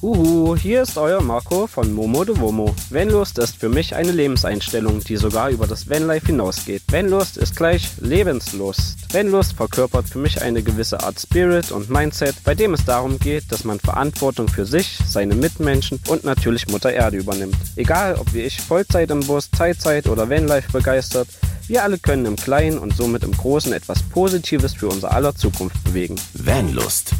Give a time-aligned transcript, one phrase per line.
[0.00, 2.72] Uhu, hier ist euer Marco von Momo de Womo.
[2.88, 6.84] Vanlust ist für mich eine Lebenseinstellung, die sogar über das Vanlife hinausgeht.
[6.88, 9.12] Vanlust ist gleich Lebenslust.
[9.12, 13.50] Vanlust verkörpert für mich eine gewisse Art Spirit und Mindset, bei dem es darum geht,
[13.50, 17.56] dass man Verantwortung für sich, seine Mitmenschen und natürlich Mutter Erde übernimmt.
[17.74, 21.26] Egal, ob wie ich Vollzeit im Bus, Teilzeit oder Vanlife begeistert,
[21.66, 25.82] wir alle können im Kleinen und somit im Großen etwas Positives für unser aller Zukunft
[25.82, 26.14] bewegen.
[26.34, 27.10] Vanlust.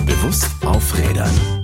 [0.00, 1.63] Bewusst aufrädern.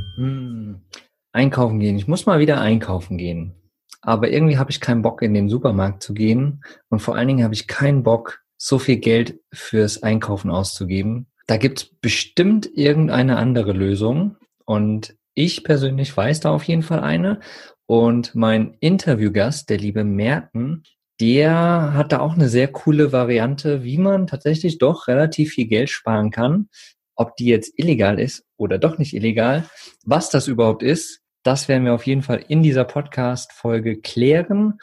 [1.32, 1.96] Einkaufen gehen.
[1.96, 3.54] Ich muss mal wieder einkaufen gehen.
[4.02, 6.62] Aber irgendwie habe ich keinen Bock, in den Supermarkt zu gehen.
[6.88, 11.26] Und vor allen Dingen habe ich keinen Bock, so viel Geld fürs Einkaufen auszugeben.
[11.46, 14.36] Da gibt es bestimmt irgendeine andere Lösung.
[14.64, 17.40] Und ich persönlich weiß da auf jeden Fall eine.
[17.86, 20.84] Und mein Interviewgast, der liebe Merten,
[21.20, 25.90] der hat da auch eine sehr coole Variante, wie man tatsächlich doch relativ viel Geld
[25.90, 26.68] sparen kann.
[27.14, 29.68] Ob die jetzt illegal ist oder doch nicht illegal,
[30.04, 34.78] was das überhaupt ist, das werden wir auf jeden Fall in dieser Podcast-Folge klären.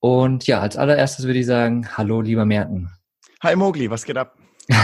[0.00, 2.90] Und ja, als allererstes würde ich sagen, hallo, lieber Merten.
[3.42, 4.36] Hi Mogli, was geht ab?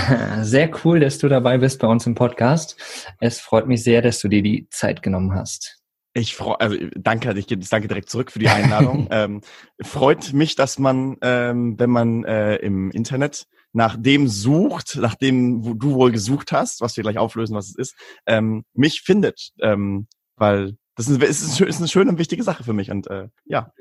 [0.43, 2.77] Sehr cool, dass du dabei bist bei uns im Podcast.
[3.21, 5.79] Es freut mich sehr, dass du dir die Zeit genommen hast.
[6.15, 9.09] Ich freue, also danke, ich danke direkt zurück für die Einladung.
[9.11, 9.41] ähm,
[9.83, 15.67] freut mich, dass man, ähm, wenn man äh, im Internet nach dem sucht, nach dem,
[15.67, 19.51] wo du wohl gesucht hast, was wir gleich auflösen, was es ist, ähm, mich findet.
[19.61, 23.29] Ähm, weil das ist, ist, ist eine schöne und wichtige Sache für mich und äh,
[23.47, 23.73] ja.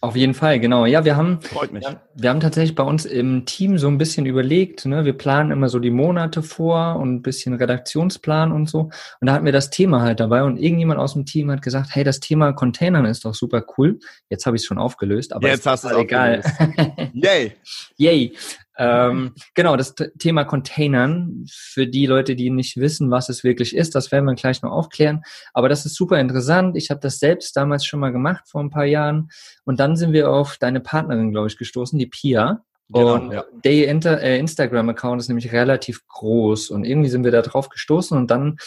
[0.00, 0.86] Auf jeden Fall, genau.
[0.86, 1.84] Ja, wir haben, Freut mich.
[1.84, 5.04] Wir, wir haben tatsächlich bei uns im Team so ein bisschen überlegt, ne?
[5.04, 8.90] wir planen immer so die Monate vor und ein bisschen Redaktionsplan und so.
[9.20, 11.90] Und da hatten wir das Thema halt dabei und irgendjemand aus dem Team hat gesagt,
[11.92, 14.00] hey, das Thema Containern ist doch super cool.
[14.28, 16.42] Jetzt habe ich es schon aufgelöst, aber jetzt hast du es egal.
[17.12, 17.52] Yay!
[17.96, 18.32] Yay!
[18.78, 23.96] Ähm, genau, das Thema Containern, für die Leute, die nicht wissen, was es wirklich ist,
[23.96, 25.22] das werden wir gleich noch aufklären.
[25.52, 26.76] Aber das ist super interessant.
[26.76, 29.30] Ich habe das selbst damals schon mal gemacht, vor ein paar Jahren.
[29.64, 32.62] Und dann sind wir auf deine Partnerin, glaube ich, gestoßen, die Pia.
[32.90, 33.44] Genau, und ja.
[33.64, 36.70] der äh, Instagram-Account ist nämlich relativ groß.
[36.70, 38.58] Und irgendwie sind wir da drauf gestoßen und dann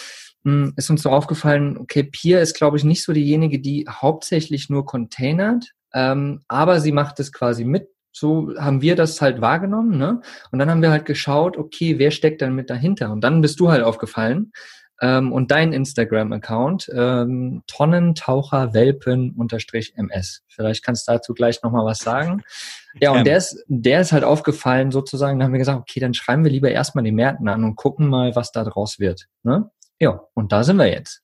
[0.43, 3.87] mh, hm, ist uns so aufgefallen, okay, Pia ist, glaube ich, nicht so diejenige, die
[3.89, 9.41] hauptsächlich nur containert, ähm, aber sie macht es quasi mit so haben wir das halt
[9.41, 10.21] wahrgenommen, ne?
[10.51, 13.11] Und dann haben wir halt geschaut, okay, wer steckt dann mit dahinter?
[13.11, 14.51] Und dann bist du halt aufgefallen
[15.01, 20.43] ähm, und dein Instagram-Account ähm, Tonnentaucher Welpen unterstrich MS.
[20.47, 22.43] Vielleicht kannst du dazu gleich nochmal was sagen.
[23.01, 23.25] Ja, und ähm.
[23.25, 25.39] der ist, der ist halt aufgefallen sozusagen.
[25.39, 28.07] Da haben wir gesagt, okay, dann schreiben wir lieber erstmal die Märkten an und gucken
[28.07, 29.27] mal, was da draus wird.
[29.43, 29.71] Ne?
[29.99, 31.23] Ja, und da sind wir jetzt.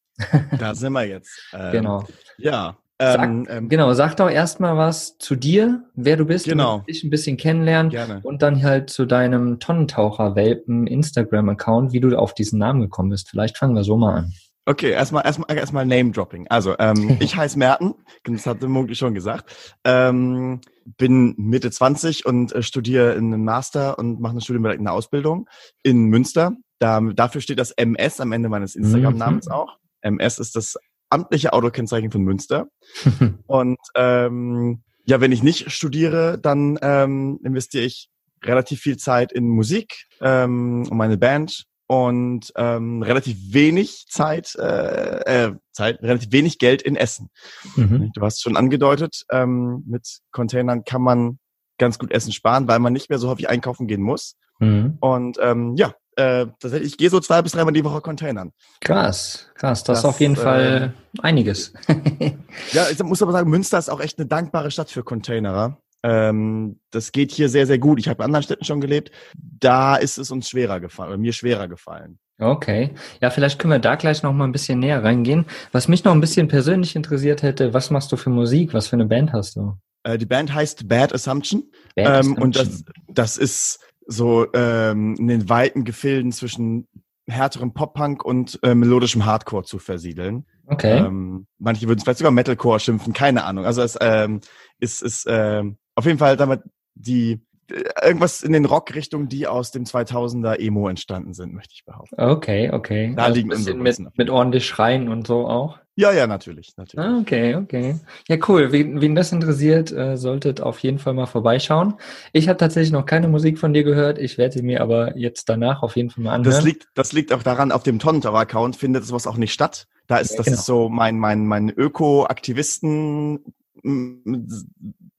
[0.57, 1.29] da sind wir jetzt.
[1.53, 2.05] Ähm, genau.
[2.37, 6.79] Ja, Sag, ähm, ähm, genau, sag doch erstmal was zu dir, wer du bist, genau.
[6.79, 8.21] dich ein bisschen kennenlernen Gerne.
[8.23, 13.29] und dann halt zu deinem Tonnentaucher-Welpen Instagram-Account, wie du auf diesen Namen gekommen bist.
[13.29, 14.33] Vielleicht fangen wir so mal an.
[14.65, 16.47] Okay, erstmal erstmal erstmal Name-Dropping.
[16.49, 17.93] Also, ähm, ich heiße Merten,
[18.23, 19.77] das hat Mogli schon gesagt.
[19.83, 20.61] Ähm,
[20.97, 25.47] bin Mitte 20 und äh, studiere in einem Master und mache eine studienbegleitende Ausbildung
[25.83, 26.53] in Münster.
[26.79, 29.51] Da, dafür steht das MS am Ende meines Instagram-Namens mhm.
[29.51, 29.77] auch.
[30.01, 30.77] MS ist das
[31.09, 32.67] amtliche Autokennzeichen von Münster.
[33.47, 38.09] und ähm, ja, wenn ich nicht studiere, dann ähm, investiere ich
[38.43, 45.45] relativ viel Zeit in Musik, ähm, um meine Band und ähm, relativ wenig Zeit, äh,
[45.45, 47.29] äh, Zeit, relativ wenig Geld in Essen.
[47.75, 48.11] Mhm.
[48.13, 51.39] Du hast schon angedeutet, ähm, mit Containern kann man
[51.77, 54.35] ganz gut Essen sparen, weil man nicht mehr so häufig einkaufen gehen muss.
[54.59, 54.97] Mhm.
[54.99, 56.47] Und ähm, ja, äh,
[56.81, 58.51] ich gehe so zwei bis dreimal die Woche Containern.
[58.81, 59.83] Krass, krass.
[59.83, 61.73] Das, das ist auf jeden äh, Fall einiges.
[62.71, 65.77] ja, ich muss aber sagen, Münster ist auch echt eine dankbare Stadt für Containerer.
[66.03, 67.99] Ähm, das geht hier sehr, sehr gut.
[67.99, 69.11] Ich habe in anderen Städten schon gelebt.
[69.35, 72.19] Da ist es uns schwerer gefallen, oder mir schwerer gefallen.
[72.39, 72.93] Okay.
[73.19, 75.45] Ja, vielleicht können wir da gleich noch mal ein bisschen näher reingehen.
[75.71, 78.73] Was mich noch ein bisschen persönlich interessiert hätte, was machst du für Musik?
[78.73, 79.75] Was für eine Band hast du?
[80.03, 81.63] Äh, die Band heißt Bad Assumption.
[81.95, 82.43] Bad ähm, Assumption.
[82.43, 86.87] Und das, das ist so ähm, in den weiten Gefilden zwischen
[87.27, 90.45] härterem Pop-Punk und äh, melodischem Hardcore zu versiedeln.
[90.65, 90.97] Okay.
[90.97, 93.65] Ähm, manche würden es vielleicht sogar Metalcore schimpfen, keine Ahnung.
[93.65, 94.41] Also es ähm,
[94.79, 96.61] ist, ist ähm, auf jeden Fall damit
[96.95, 102.19] die irgendwas in den Rockrichtungen, die aus dem 2000er Emo entstanden sind, möchte ich behaupten.
[102.19, 103.13] Okay, okay.
[103.15, 105.79] Da also liegen ein bisschen mit, mit ordentlich Schreien und so auch.
[105.99, 107.03] Ja, ja, natürlich, natürlich.
[107.03, 107.95] Ah, okay, okay.
[108.27, 108.71] Ja, cool.
[108.71, 111.95] Wen, wen das interessiert, äh, solltet auf jeden Fall mal vorbeischauen.
[112.33, 114.19] Ich habe tatsächlich noch keine Musik von dir gehört.
[114.19, 116.53] Ich werde sie mir aber jetzt danach auf jeden Fall mal anhören.
[116.53, 119.87] Das liegt, das liegt auch daran, auf dem Tonnentower-Account findet sowas auch nicht statt.
[120.05, 120.57] Da ist, ja, das genau.
[120.57, 123.43] ist so mein, mein, mein Öko-Aktivisten,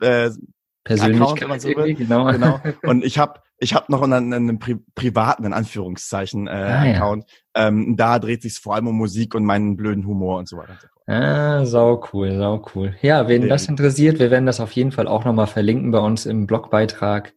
[0.00, 0.30] äh,
[0.88, 1.74] Persönlichkeit, Account, so.
[1.74, 2.32] Genau.
[2.32, 2.60] genau.
[2.82, 7.24] Und ich habe ich hab noch einen, einen Pri privaten, in Anführungszeichen, äh, ah, Account.
[7.54, 7.68] Ja.
[7.68, 10.78] Ähm, da dreht sich vor allem um Musik und meinen blöden Humor und so weiter.
[11.06, 12.94] Ah, sau cool, sau cool.
[13.02, 16.24] Ja, wen das interessiert, wir werden das auf jeden Fall auch nochmal verlinken bei uns
[16.24, 17.34] im Blogbeitrag.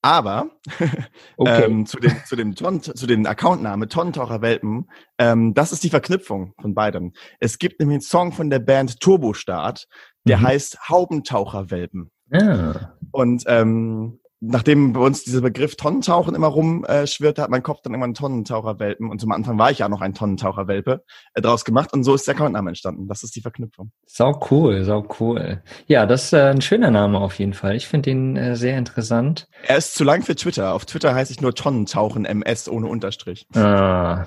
[0.00, 0.50] Aber
[1.36, 1.64] okay.
[1.64, 4.88] ähm, zu dem, zu dem, Ton, zu dem Accountname Tonnentaucher Welpen,
[5.18, 7.12] ähm, das ist die Verknüpfung von beidem.
[7.40, 9.88] Es gibt nämlich einen Song von der Band Turbostart,
[10.24, 10.42] der mhm.
[10.42, 12.12] heißt Haubentaucher Welpen.
[12.30, 12.94] Ja.
[13.10, 17.92] Und ähm, nachdem bei uns dieser Begriff Tonnentauchen immer rumschwirrt, äh, hat mein Kopf dann
[17.92, 21.04] irgendwann Tonnentaucherwelpen und zum Anfang war ich ja noch ein Tonnentaucherwelpe
[21.34, 23.08] äh, draus gemacht und so ist der Accountname entstanden.
[23.08, 23.90] Das ist die Verknüpfung.
[24.06, 25.62] Sau cool, sau cool.
[25.86, 27.74] Ja, das ist äh, ein schöner Name auf jeden Fall.
[27.74, 29.48] Ich finde ihn äh, sehr interessant.
[29.66, 30.74] Er ist zu lang für Twitter.
[30.74, 33.46] Auf Twitter heiße ich nur Tonnentauchen MS ohne Unterstrich.
[33.54, 34.26] Ah,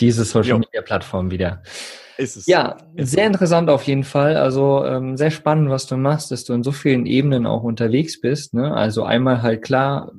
[0.00, 1.62] diese Social Media Plattform wieder.
[2.18, 2.46] Ist es.
[2.46, 4.36] Ja, ist sehr interessant auf jeden Fall.
[4.36, 8.20] Also ähm, sehr spannend, was du machst, dass du in so vielen Ebenen auch unterwegs
[8.20, 8.54] bist.
[8.54, 8.74] Ne?
[8.74, 10.12] Also einmal halt klar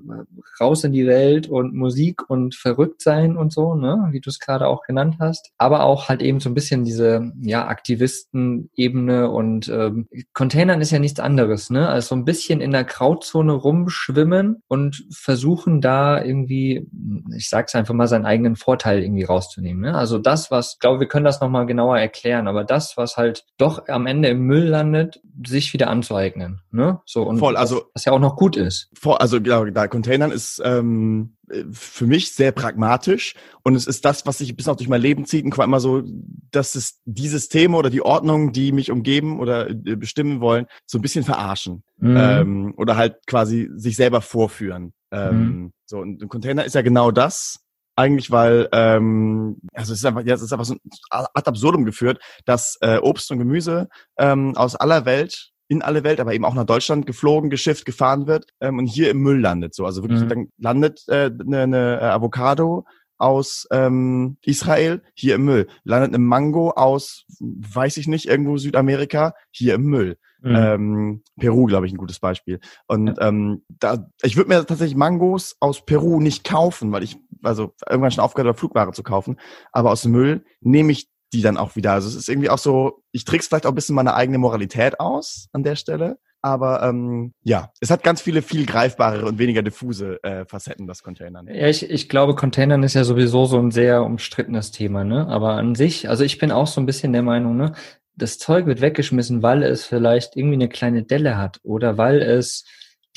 [0.60, 4.08] raus in die Welt und Musik und verrückt sein und so, ne?
[4.12, 5.52] wie du es gerade auch genannt hast.
[5.58, 11.00] Aber auch halt eben so ein bisschen diese ja Aktivisten-Ebene und ähm, Containern ist ja
[11.00, 11.90] nichts anderes, ne?
[11.90, 16.88] Also so ein bisschen in der Grauzone rumschwimmen und versuchen da irgendwie,
[17.36, 19.82] ich sag's einfach mal, seinen eigenen Vorteil irgendwie rauszunehmen.
[19.82, 19.96] Ne?
[19.96, 23.18] Also das, was, ich glaube, wir können das nochmal genau genauer erklären, aber das, was
[23.18, 26.62] halt doch am Ende im Müll landet, sich wieder anzueignen.
[26.72, 27.00] Ne?
[27.06, 28.89] So und Voll, also, was, ja auch noch gut ist.
[28.94, 31.36] Voll, also genau, da Containern ist ähm,
[31.72, 35.25] für mich sehr pragmatisch und es ist das, was sich bis auch durch mein Leben
[35.25, 36.04] zieht und quasi immer so,
[36.51, 40.98] dass es die Systeme oder die Ordnung, die mich umgeben oder äh, bestimmen wollen, so
[40.98, 42.18] ein bisschen verarschen mhm.
[42.18, 44.94] ähm, oder halt quasi sich selber vorführen.
[45.12, 45.72] Ähm, mhm.
[45.86, 47.67] So und ein Container ist ja genau das
[47.98, 50.76] eigentlich, weil ähm, also es ist einfach, ja, es ist einfach so
[51.10, 56.20] ad absurdum geführt, dass äh, Obst und Gemüse ähm, aus aller Welt in alle Welt,
[56.20, 59.76] aber eben auch nach Deutschland geflogen, geschifft, gefahren wird ähm, und hier im Müll landet.
[59.76, 60.30] So, also wirklich, mhm.
[60.30, 62.86] dann landet äh, eine, eine Avocado
[63.18, 69.34] aus ähm, Israel hier im Müll, landet eine Mango aus, weiß ich nicht, irgendwo Südamerika
[69.52, 70.18] hier im Müll.
[70.42, 70.56] Mhm.
[70.56, 72.60] Ähm, Peru, glaube ich, ein gutes Beispiel.
[72.88, 73.28] Und ja.
[73.28, 78.12] ähm, da, ich würde mir tatsächlich Mangos aus Peru nicht kaufen, weil ich also irgendwann
[78.12, 79.40] schon aufgehört habe, Flugware zu kaufen.
[79.72, 81.94] Aber aus dem Müll nehme ich die dann auch wieder.
[81.94, 85.00] Also es ist irgendwie auch so, ich trick's vielleicht auch ein bisschen meine eigene Moralität
[85.00, 86.19] aus an der Stelle.
[86.48, 91.04] Aber ähm, ja, es hat ganz viele viel greifbare und weniger diffuse äh, Facetten, das
[91.04, 91.48] Containern.
[91.48, 95.28] Ja, ich, ich glaube, Containern ist ja sowieso so ein sehr umstrittenes Thema, ne?
[95.28, 97.74] Aber an sich, also ich bin auch so ein bisschen der Meinung, ne?
[98.16, 102.64] Das Zeug wird weggeschmissen, weil es vielleicht irgendwie eine kleine Delle hat oder weil es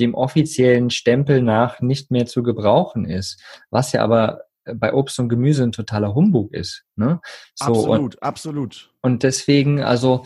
[0.01, 3.41] dem offiziellen Stempel nach nicht mehr zu gebrauchen ist.
[3.71, 4.43] Was ja aber
[4.75, 6.85] bei Obst und Gemüse ein totaler Humbug ist.
[6.97, 7.21] Ne?
[7.55, 8.93] So, absolut, und, absolut.
[9.03, 10.25] Und deswegen, also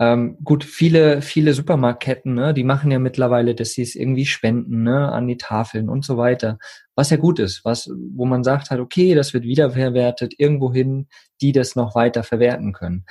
[0.00, 4.82] ähm, gut, viele, viele Supermarktketten, ne, die machen ja mittlerweile, dass sie es irgendwie spenden,
[4.82, 6.58] ne, an die Tafeln und so weiter.
[6.96, 11.08] Was ja gut ist, was, wo man sagt halt, okay, das wird wiederverwertet, irgendwohin,
[11.40, 13.04] die das noch weiter verwerten können.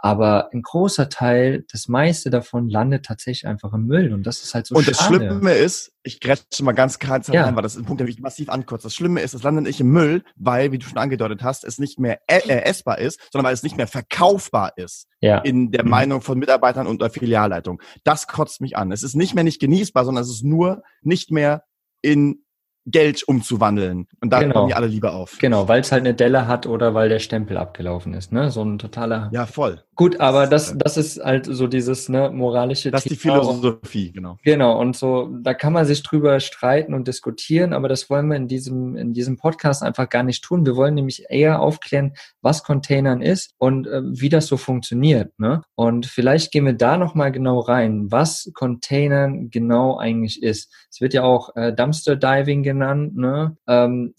[0.00, 4.54] Aber ein großer Teil, das meiste davon landet tatsächlich einfach im Müll und das ist
[4.54, 7.44] halt so Und das Schlimme ist, ich grätsche mal ganz kurz ja.
[7.44, 8.84] rein, weil das ist ein Punkt, der mich massiv ankürzt.
[8.84, 11.80] Das Schlimme ist, es landet nicht im Müll, weil, wie du schon angedeutet hast, es
[11.80, 15.08] nicht mehr äh, essbar ist, sondern weil es nicht mehr verkaufbar ist.
[15.20, 15.38] Ja.
[15.38, 15.90] In der mhm.
[15.90, 17.82] Meinung von Mitarbeitern und der Filialleitung.
[18.04, 18.92] Das kotzt mich an.
[18.92, 21.64] Es ist nicht mehr nicht genießbar, sondern es ist nur nicht mehr
[22.02, 22.44] in
[22.90, 24.06] Geld umzuwandeln.
[24.20, 24.54] Und da genau.
[24.54, 25.38] kommen die alle lieber auf.
[25.38, 28.32] Genau, weil es halt eine Delle hat oder weil der Stempel abgelaufen ist.
[28.32, 28.50] Ne?
[28.50, 29.28] So ein totaler.
[29.32, 29.82] Ja, voll.
[29.94, 34.38] Gut, aber das, das ist halt so dieses ne, moralische Das ist die Philosophie, genau.
[34.44, 38.36] Genau, und so, da kann man sich drüber streiten und diskutieren, aber das wollen wir
[38.36, 40.64] in diesem, in diesem Podcast einfach gar nicht tun.
[40.64, 45.36] Wir wollen nämlich eher aufklären, was Containern ist und äh, wie das so funktioniert.
[45.36, 45.62] Ne?
[45.74, 50.72] Und vielleicht gehen wir da nochmal genau rein, was Containern genau eigentlich ist.
[50.92, 52.77] Es wird ja auch äh, Dumpster Diving genannt.
[52.78, 53.56] Ne?
[53.66, 54.14] Ähm,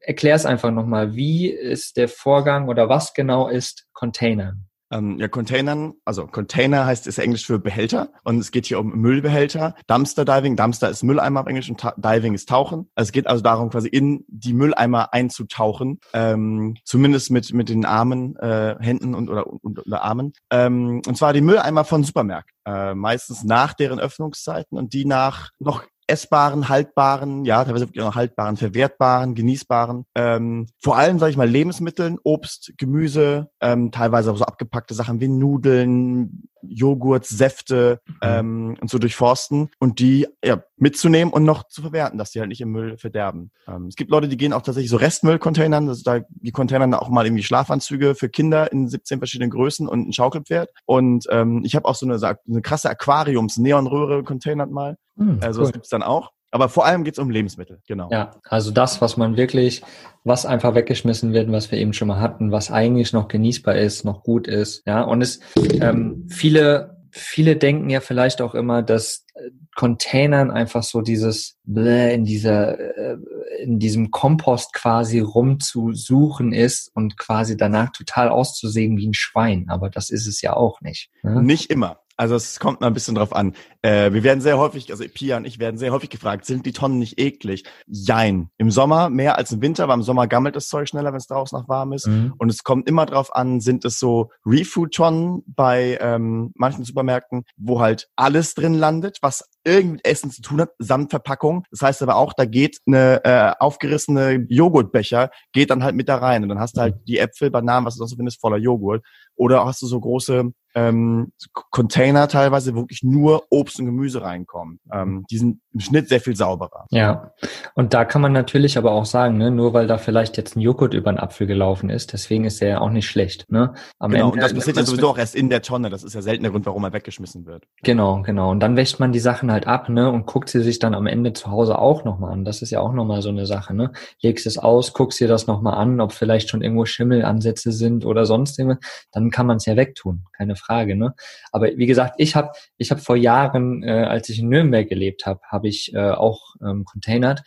[0.00, 4.70] Erklär es einfach nochmal, wie ist der Vorgang oder was genau ist Containern?
[4.92, 8.90] Ähm, ja, Containern, also Container heißt ist Englisch für Behälter und es geht hier um
[8.90, 9.76] Müllbehälter.
[9.86, 12.90] Dumpster Diving, Dumpster ist Mülleimer auf Englisch und Diving ist Tauchen.
[12.96, 17.84] Also es geht also darum, quasi in die Mülleimer einzutauchen, ähm, zumindest mit mit den
[17.84, 20.32] Armen, äh, Händen und oder, und, oder Armen.
[20.50, 25.50] Ähm, und zwar die Mülleimer von Supermärkten, äh, meistens nach deren Öffnungszeiten und die nach
[25.60, 31.36] noch essbaren, haltbaren, ja, teilweise wirklich auch haltbaren, verwertbaren, genießbaren, ähm, vor allem, sage ich
[31.36, 38.14] mal, Lebensmitteln, Obst, Gemüse, ähm, teilweise auch so abgepackte Sachen wie Nudeln, Joghurt, Säfte mhm.
[38.22, 42.48] ähm, und so durchforsten und die ja, mitzunehmen und noch zu verwerten, dass die halt
[42.48, 43.50] nicht im Müll verderben.
[43.66, 47.08] Ähm, es gibt Leute, die gehen auch tatsächlich so Restmüllcontainern, ist da die Containern auch
[47.08, 50.70] mal irgendwie Schlafanzüge für Kinder in 17 verschiedenen Größen und ein Schaukelpferd.
[50.86, 54.96] Und ähm, ich habe auch so eine, eine krasse Aquariums-Neonröhre-Container mal.
[55.20, 55.66] Mhm, also cool.
[55.66, 56.30] das gibt's dann auch.
[56.52, 58.08] Aber vor allem geht's um Lebensmittel, genau.
[58.10, 59.82] Ja, also das, was man wirklich,
[60.24, 64.04] was einfach weggeschmissen wird, was wir eben schon mal hatten, was eigentlich noch genießbar ist,
[64.04, 64.82] noch gut ist.
[64.84, 65.38] Ja, und es
[65.80, 72.14] ähm, viele viele denken ja vielleicht auch immer, dass äh, Containern einfach so dieses Bläh
[72.14, 73.16] in dieser äh,
[73.62, 79.66] in diesem Kompost quasi rumzusuchen ist und quasi danach total auszusehen wie ein Schwein.
[79.68, 81.10] Aber das ist es ja auch nicht.
[81.22, 81.42] Ne?
[81.42, 82.00] Nicht immer.
[82.20, 83.54] Also es kommt mal ein bisschen drauf an.
[83.80, 86.72] Äh, wir werden sehr häufig, also Pia und ich werden sehr häufig gefragt, sind die
[86.72, 87.64] Tonnen nicht eklig?
[87.86, 88.50] Jein.
[88.58, 91.28] Im Sommer mehr als im Winter, weil im Sommer gammelt das Zeug schneller, wenn es
[91.28, 92.08] draußen noch warm ist.
[92.08, 92.34] Mhm.
[92.36, 97.80] Und es kommt immer drauf an, sind es so Refood-Tonnen bei ähm, manchen Supermärkten, wo
[97.80, 101.64] halt alles drin landet, was irgend mit Essen zu tun hat, samt Verpackung.
[101.70, 106.16] Das heißt aber auch, da geht eine äh, aufgerissene Joghurtbecher, geht dann halt mit da
[106.16, 106.42] rein.
[106.42, 109.02] Und dann hast du halt die Äpfel, Bananen, was du sonst findest, voller Joghurt.
[109.36, 114.80] Oder hast du so große ähm, Container teilweise wirklich nur Obst und Gemüse reinkommen.
[114.92, 116.86] Ähm, die sind im Schnitt sehr viel sauberer.
[116.90, 117.32] Ja,
[117.74, 120.60] und da kann man natürlich aber auch sagen, ne, nur weil da vielleicht jetzt ein
[120.60, 123.50] Joghurt über einen Apfel gelaufen ist, deswegen ist er ja auch nicht schlecht.
[123.50, 123.74] Ne?
[123.98, 125.90] Am genau, Ende, und das passiert ja sowieso auch erst in der Tonne.
[125.90, 127.64] Das ist ja selten der Grund, warum er weggeschmissen wird.
[127.82, 128.50] Genau, genau.
[128.50, 131.06] Und dann wäscht man die Sachen halt ab ne, und guckt sie sich dann am
[131.06, 132.44] Ende zu Hause auch nochmal an.
[132.44, 133.74] Das ist ja auch nochmal so eine Sache.
[133.74, 133.92] Ne?
[134.22, 138.26] Legst es aus, guckst dir das nochmal an, ob vielleicht schon irgendwo Schimmelansätze sind oder
[138.26, 138.78] sonst irgendwas.
[139.12, 140.96] Dann kann man es ja wegtun, keine Frage.
[140.96, 141.14] Ne?
[141.52, 145.26] Aber wie gesagt, ich habe ich hab vor Jahren, äh, als ich in Nürnberg gelebt
[145.26, 147.42] habe, habe ich äh, auch ähm, containert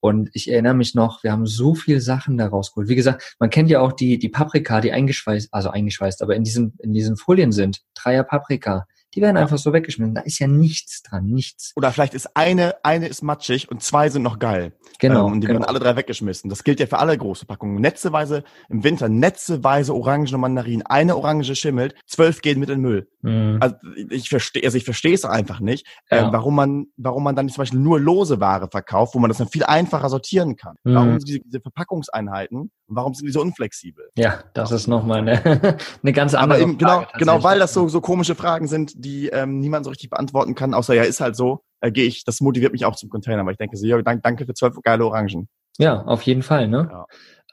[0.00, 2.88] und ich erinnere mich noch, wir haben so viel Sachen daraus geholt.
[2.88, 6.44] Wie gesagt, man kennt ja auch die, die Paprika, die eingeschweißt, also eingeschweißt, aber in
[6.44, 7.82] diesen, in diesen Folien sind.
[7.94, 8.86] Dreier Paprika.
[9.14, 10.14] Die werden einfach so weggeschmissen.
[10.14, 11.72] Da ist ja nichts dran, nichts.
[11.76, 14.72] Oder vielleicht ist eine, eine ist matschig und zwei sind noch geil.
[14.98, 15.26] Genau.
[15.26, 15.60] Ähm, und die genau.
[15.60, 16.50] werden alle drei weggeschmissen.
[16.50, 17.80] Das gilt ja für alle große Packungen.
[17.80, 20.84] Netzeweise im Winter, netzeweise Orangen und Mandarinen.
[20.84, 23.08] Eine Orange schimmelt, zwölf gehen mit in den Müll.
[23.22, 23.58] Mhm.
[23.60, 23.76] Also
[24.10, 26.28] ich verstehe, also ich verstehe es einfach nicht, ja.
[26.28, 29.38] äh, warum man, warum man dann zum Beispiel nur lose Ware verkauft, wo man das
[29.38, 30.76] dann viel einfacher sortieren kann.
[30.84, 30.94] Mhm.
[30.94, 34.10] Warum diese, diese Verpackungseinheiten warum sind die so unflexibel?
[34.16, 37.18] Ja, das ist nochmal eine, eine ganz andere eben, genau, Frage.
[37.18, 40.54] Genau, genau, weil das so, so komische Fragen sind, die ähm, niemand so richtig beantworten
[40.54, 43.44] kann, außer ja, ist halt so, äh, gehe ich, das motiviert mich auch zum Container,
[43.44, 45.48] weil ich denke so, ja, danke, für zwölf geile Orangen.
[45.78, 46.88] Ja, auf jeden Fall, ne?
[46.90, 47.06] Ja.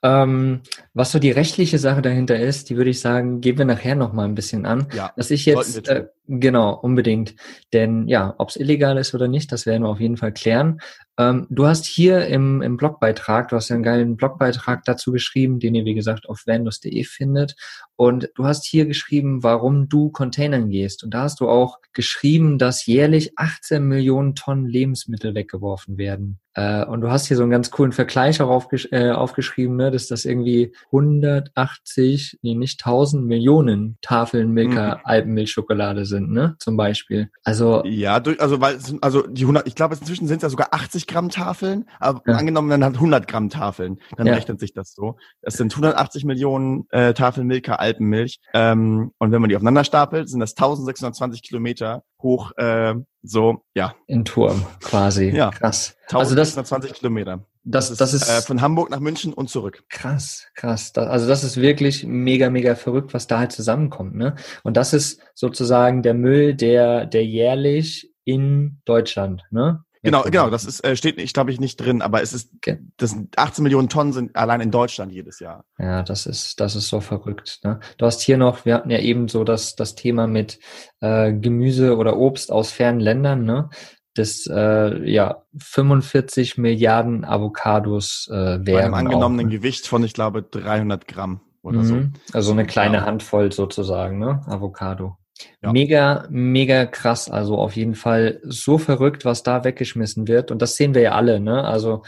[0.06, 0.62] Ähm,
[0.94, 4.14] was so die rechtliche Sache dahinter ist, die würde ich sagen, geben wir nachher noch
[4.14, 4.88] mal ein bisschen an.
[4.94, 7.36] Ja, dass ich jetzt äh, genau unbedingt,
[7.74, 10.80] denn ja, ob es illegal ist oder nicht, das werden wir auf jeden Fall klären.
[11.18, 15.60] Ähm, du hast hier im, im Blogbeitrag, du hast ja einen geilen Blogbeitrag dazu geschrieben,
[15.60, 17.56] den ihr wie gesagt auf vanlos.de findet.
[17.96, 21.04] Und du hast hier geschrieben, warum du Containern gehst.
[21.04, 26.40] Und da hast du auch geschrieben, dass jährlich 18 Millionen Tonnen Lebensmittel weggeworfen werden.
[26.56, 29.92] Äh, und du hast hier so einen ganz coolen Vergleich auch aufgesch äh, aufgeschrieben, ne,
[29.92, 35.02] dass das irgendwie 180, nee, nicht 1000 Millionen Tafeln Milka mhm.
[35.04, 37.30] Alpenmilchschokolade sind, ne, zum Beispiel.
[37.44, 40.70] Also ja, durch, also weil also die 100, ich glaube inzwischen sind es ja sogar
[40.72, 42.36] 80 Gramm Tafeln, aber ja.
[42.36, 44.34] angenommen dann hat 100 Gramm Tafeln, dann ja.
[44.34, 45.18] rechnet sich das so.
[45.42, 48.40] Das sind 180 Millionen äh, Tafeln Milka Alpenmilch.
[48.54, 53.96] Ähm, und wenn man die aufeinander stapelt, sind das 1620 Kilometer hoch, äh, so, ja.
[54.08, 55.30] In Turm, quasi.
[55.30, 55.52] Ja.
[55.52, 55.96] Krass.
[56.10, 57.46] 1620 also Kilometer.
[57.64, 59.84] Das, das, ist, das ist äh, von Hamburg nach München und zurück.
[59.90, 60.94] Krass, krass.
[60.94, 64.16] Das, also das ist wirklich mega, mega verrückt, was da halt zusammenkommt.
[64.16, 64.36] Ne?
[64.64, 69.85] Und das ist sozusagen der Müll, der, der jährlich in Deutschland, ne?
[70.06, 72.52] Genau, genau, das ist, äh, steht, ich glaube ich, nicht drin, aber es ist,
[72.98, 75.66] das sind 18 Millionen Tonnen sind allein in Deutschland jedes Jahr.
[75.78, 77.60] Ja, das ist, das ist so verrückt.
[77.64, 77.80] Ne?
[77.98, 80.60] Du hast hier noch, wir hatten ja eben so das, das Thema mit
[81.02, 83.70] äh, Gemüse oder Obst aus fernen Ländern, ne?
[84.14, 88.64] Das äh, ja 45 Milliarden Avocados äh, wären.
[88.64, 89.58] Bei einem angenommenen auch, ne?
[89.58, 92.14] Gewicht von, ich glaube, 300 Gramm oder mhm.
[92.24, 92.38] so.
[92.38, 93.06] Also eine kleine ja.
[93.06, 94.42] Handvoll sozusagen, ne?
[94.46, 95.18] Avocado.
[95.62, 95.72] Ja.
[95.72, 97.30] Mega, mega krass.
[97.30, 100.52] Also auf jeden Fall so verrückt, was da weggeschmissen wird.
[100.52, 101.64] Und das sehen wir ja alle, ne?
[101.64, 102.04] Also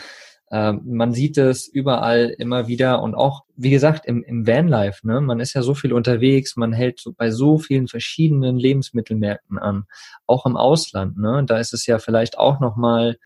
[0.49, 5.19] äh, man sieht es überall immer wieder und auch wie gesagt, im, im Vanlife, ne,
[5.19, 9.85] man ist ja so viel unterwegs, man hält so bei so vielen verschiedenen Lebensmittelmärkten an,
[10.27, 13.17] auch im Ausland, ne, da ist es ja vielleicht auch nochmal,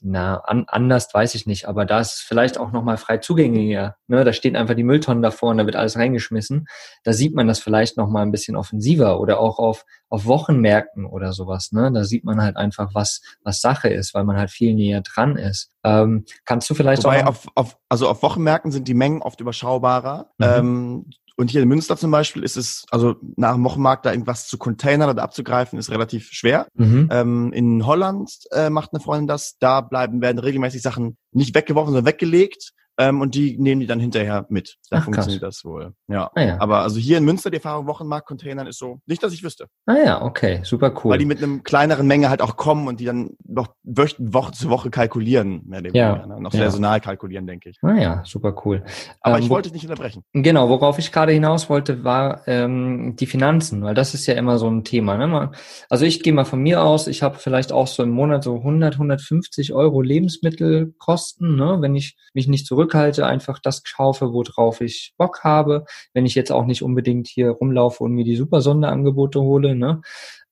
[0.00, 3.96] na, an, anders weiß ich nicht, aber da ist es vielleicht auch nochmal frei zugänglicher,
[4.08, 6.66] ne, da stehen einfach die Mülltonnen davor und da wird alles reingeschmissen,
[7.04, 11.32] da sieht man das vielleicht nochmal ein bisschen offensiver oder auch auf, auf Wochenmärkten oder
[11.32, 14.74] sowas, ne, da sieht man halt einfach, was, was Sache ist, weil man halt viel
[14.74, 15.70] näher dran ist.
[15.84, 17.28] Ähm, kannst du vielleicht Wobei auch...
[17.28, 20.30] Auf, auf, also auf Wochenmärkten sind die Mengen oft über überschaubarer.
[20.38, 20.46] Mhm.
[20.46, 21.04] Ähm,
[21.36, 24.58] und hier in Münster zum Beispiel ist es, also nach dem Wochenmarkt da irgendwas zu
[24.58, 26.66] containern oder abzugreifen, ist relativ schwer.
[26.74, 27.08] Mhm.
[27.10, 29.56] Ähm, in Holland äh, macht eine Freundin das.
[29.58, 34.00] Da bleiben, werden regelmäßig Sachen nicht weggeworfen, sondern weggelegt ähm, und die nehmen die dann
[34.00, 34.76] hinterher mit.
[34.90, 35.56] Da Ach, funktioniert krass.
[35.58, 35.92] das wohl.
[36.08, 36.30] Ja.
[36.34, 36.60] Ah ja.
[36.60, 39.66] Aber also hier in Münster die Erfahrung Wochenmarkt-Containern ist so, nicht, dass ich wüsste.
[39.86, 41.12] Ah ja, okay, super cool.
[41.12, 44.52] Weil die mit einem kleineren Menge halt auch kommen und die dann noch wöch- Woche
[44.52, 46.14] zu Woche kalkulieren, mehr oder Ja.
[46.16, 46.26] weniger.
[46.34, 46.40] Ne?
[46.42, 46.64] Noch Ja.
[46.64, 47.78] saisonal kalkulieren, denke ich.
[47.82, 48.84] ah ja, super cool.
[49.20, 50.22] Aber Ähm, ich wo- wollte dich nicht unterbrechen.
[50.32, 54.58] Genau, worauf ich gerade hinaus wollte, war ähm, die Finanzen, weil das ist ja immer
[54.58, 55.16] so ein Thema.
[55.16, 55.26] Ne?
[55.26, 55.54] Man-
[55.88, 58.62] Also ich gehe mal von mir aus, ich habe vielleicht auch so im Monat so
[58.62, 61.78] 100, 150 Euro Lebensmittelkosten, ne?
[61.80, 65.84] wenn ich mich nicht zurückhalte, einfach das kaufe, worauf ich Bock habe,
[66.14, 69.74] wenn ich jetzt auch nicht unbedingt hier rumlaufe und mir die super Sonderangebote hole.
[69.76, 70.00] Ne?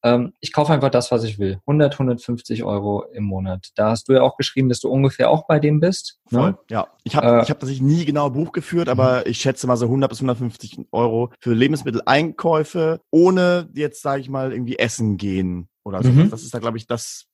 [0.03, 1.59] Ähm, ich kaufe einfach das, was ich will.
[1.67, 3.69] 100, 150 Euro im Monat.
[3.75, 6.19] Da hast du ja auch geschrieben, dass du ungefähr auch bei dem bist.
[6.31, 6.59] Voll, Ne?
[6.71, 6.87] ja.
[7.05, 7.43] Ich habe Äh, Mhm.
[7.43, 10.79] ich hab tatsächlich nie genau Buch geführt, aber ich schätze mal so 100 bis 150
[10.93, 16.11] Euro für Lebensmitteleinkäufe, ohne jetzt, sage ich mal, irgendwie essen gehen oder so.
[16.11, 16.31] Mhm.
[16.31, 17.27] Das ist da, glaube ich, das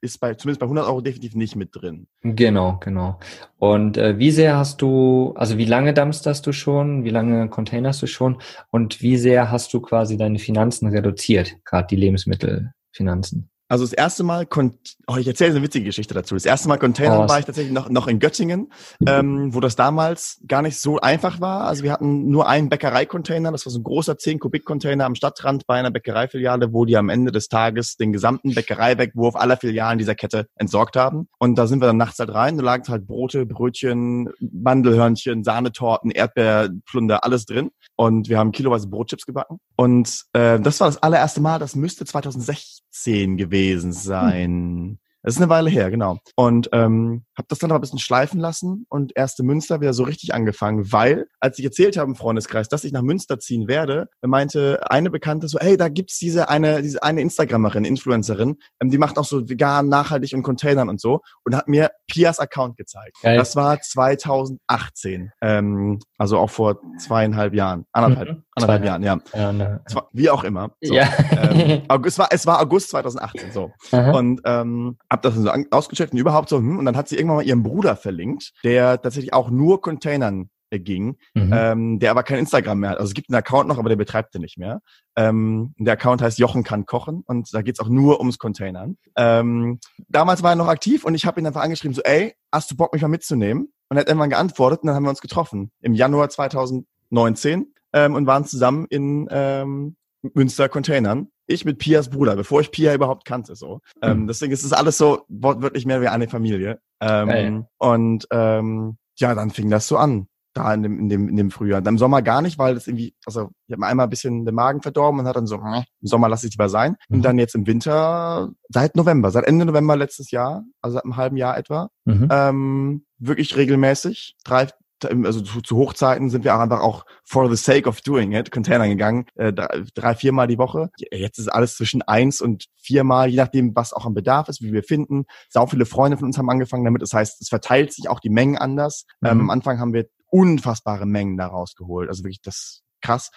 [0.00, 2.06] ist bei zumindest bei 100 Euro definitiv nicht mit drin.
[2.22, 3.18] Genau, genau.
[3.58, 8.02] Und äh, wie sehr hast du, also wie lange dumpsterst du schon, wie lange containerst
[8.02, 8.38] du schon
[8.70, 13.50] und wie sehr hast du quasi deine Finanzen reduziert, gerade die Lebensmittelfinanzen?
[13.68, 16.34] Also das erste Mal, kon oh, ich erzähle eine witzige Geschichte dazu.
[16.34, 18.70] Das erste Mal Container Oh, war ich tatsächlich noch, noch in Göttingen,
[19.06, 21.64] ähm, wo das damals gar nicht so einfach war.
[21.64, 25.14] Also wir hatten nur einen Bäckereicontainer, das war so ein großer 10 Kubik Container am
[25.14, 29.98] Stadtrand bei einer Bäckereifiliale, wo die am Ende des Tages den gesamten Bäckereiwegwurf aller Filialen
[29.98, 31.28] dieser Kette entsorgt haben.
[31.38, 36.10] Und da sind wir dann nachts halt rein, da lagen halt Brote, Brötchen, Mandelhörnchen, Sahnetorten,
[36.10, 37.70] Erdbeerplunder, alles drin.
[37.96, 39.58] Und wir haben kiloweise Brotchips gebacken.
[39.76, 44.98] Und äh, das war das allererste Mal, das müsste 2016 gewesen sein.
[45.24, 46.18] Das ist eine Weile her, genau.
[46.36, 49.94] Und ähm, habe das dann aber ein bisschen schleifen lassen und erst in Münster wieder
[49.94, 53.66] so richtig angefangen, weil, als ich erzählt habe im Freundeskreis, dass ich nach Münster ziehen
[53.66, 58.90] werde, meinte eine Bekannte so, hey, da gibt's diese eine, diese eine Instagramerin, Influencerin, ähm,
[58.90, 62.76] die macht auch so vegan, nachhaltig und Containern und so und hat mir Pias Account
[62.76, 63.16] gezeigt.
[63.22, 63.38] Geil.
[63.38, 68.42] Das war 2018, ähm, also auch vor zweieinhalb Jahren, anderthalb, Mhm.
[68.56, 69.18] Anderthalb Jahren, ja.
[69.34, 69.80] Ja, ne.
[70.12, 70.70] Wie auch immer.
[70.82, 70.94] So.
[70.94, 71.08] ja.
[71.30, 73.72] Ähm, August, es, war, es war August 2018, so.
[73.92, 74.12] Aha.
[74.12, 77.38] Und ähm, hab das so ausgecheckt und überhaupt so, hm, und dann hat sie irgendwann
[77.38, 81.52] mal ihren Bruder verlinkt, der tatsächlich auch nur Containern äh, ging, Mhm.
[81.52, 82.98] ähm, der aber kein Instagram mehr hat.
[82.98, 84.80] Also es gibt einen Account noch, aber der betreibt den nicht mehr.
[85.16, 88.96] Ähm, der Account heißt Jochen kann kochen und da geht's auch nur ums Containern.
[89.16, 92.70] Ähm, damals war er noch aktiv und ich habe ihn einfach angeschrieben, so, ey, hast
[92.70, 93.72] du Bock, mich mal mitzunehmen?
[93.90, 95.70] Und er hat irgendwann geantwortet und dann haben wir uns getroffen.
[95.82, 99.96] Im Januar 2019 ähm, und waren zusammen in ähm,
[100.34, 101.28] Münster Containern.
[101.46, 103.54] Ich mit Pias Bruder, bevor ich Pia überhaupt kannte.
[103.56, 103.80] so.
[104.02, 104.26] Ähm, Mhm.
[104.26, 106.80] deswegen ist es alles so wortwörtlich mehr wie eine Familie.
[107.00, 107.66] Ähm, Geil.
[107.78, 110.26] und ähm, ja, dann fing das so an.
[110.56, 111.82] Da in dem, in dem, in dem Frühjahr.
[111.82, 114.44] Dann Im Sommer gar nicht, weil das irgendwie, also ich habe mir einmal ein bisschen
[114.46, 116.94] den Magen verdorben und hat dann so, "Meh, im Sommer lasse ich lieber sein.
[117.08, 117.16] Mhm.
[117.16, 121.16] Und dann jetzt im Winter, seit November, seit Ende November letztes Jahr, also seit einem
[121.16, 122.28] halben Jahr etwa, Mhm.
[122.30, 124.36] ähm, wirklich regelmäßig.
[124.44, 124.68] Drei,
[125.04, 128.50] also zu, zu Hochzeiten sind wir auch einfach auch for the sake of doing it,
[128.50, 130.90] Container gegangen, äh, drei, viermal die Woche.
[131.10, 134.72] Jetzt ist alles zwischen eins und viermal, je nachdem, was auch am Bedarf ist, wie
[134.72, 135.24] wir finden.
[135.48, 137.02] Sau viele Freunde von uns haben angefangen damit.
[137.02, 139.06] Das heißt, es verteilt sich auch die Mengen anders.
[139.20, 139.28] Mhm.
[139.28, 142.08] Ähm, am Anfang haben wir unfassbare Mengen da rausgeholt.
[142.08, 143.30] Also wirklich das krass.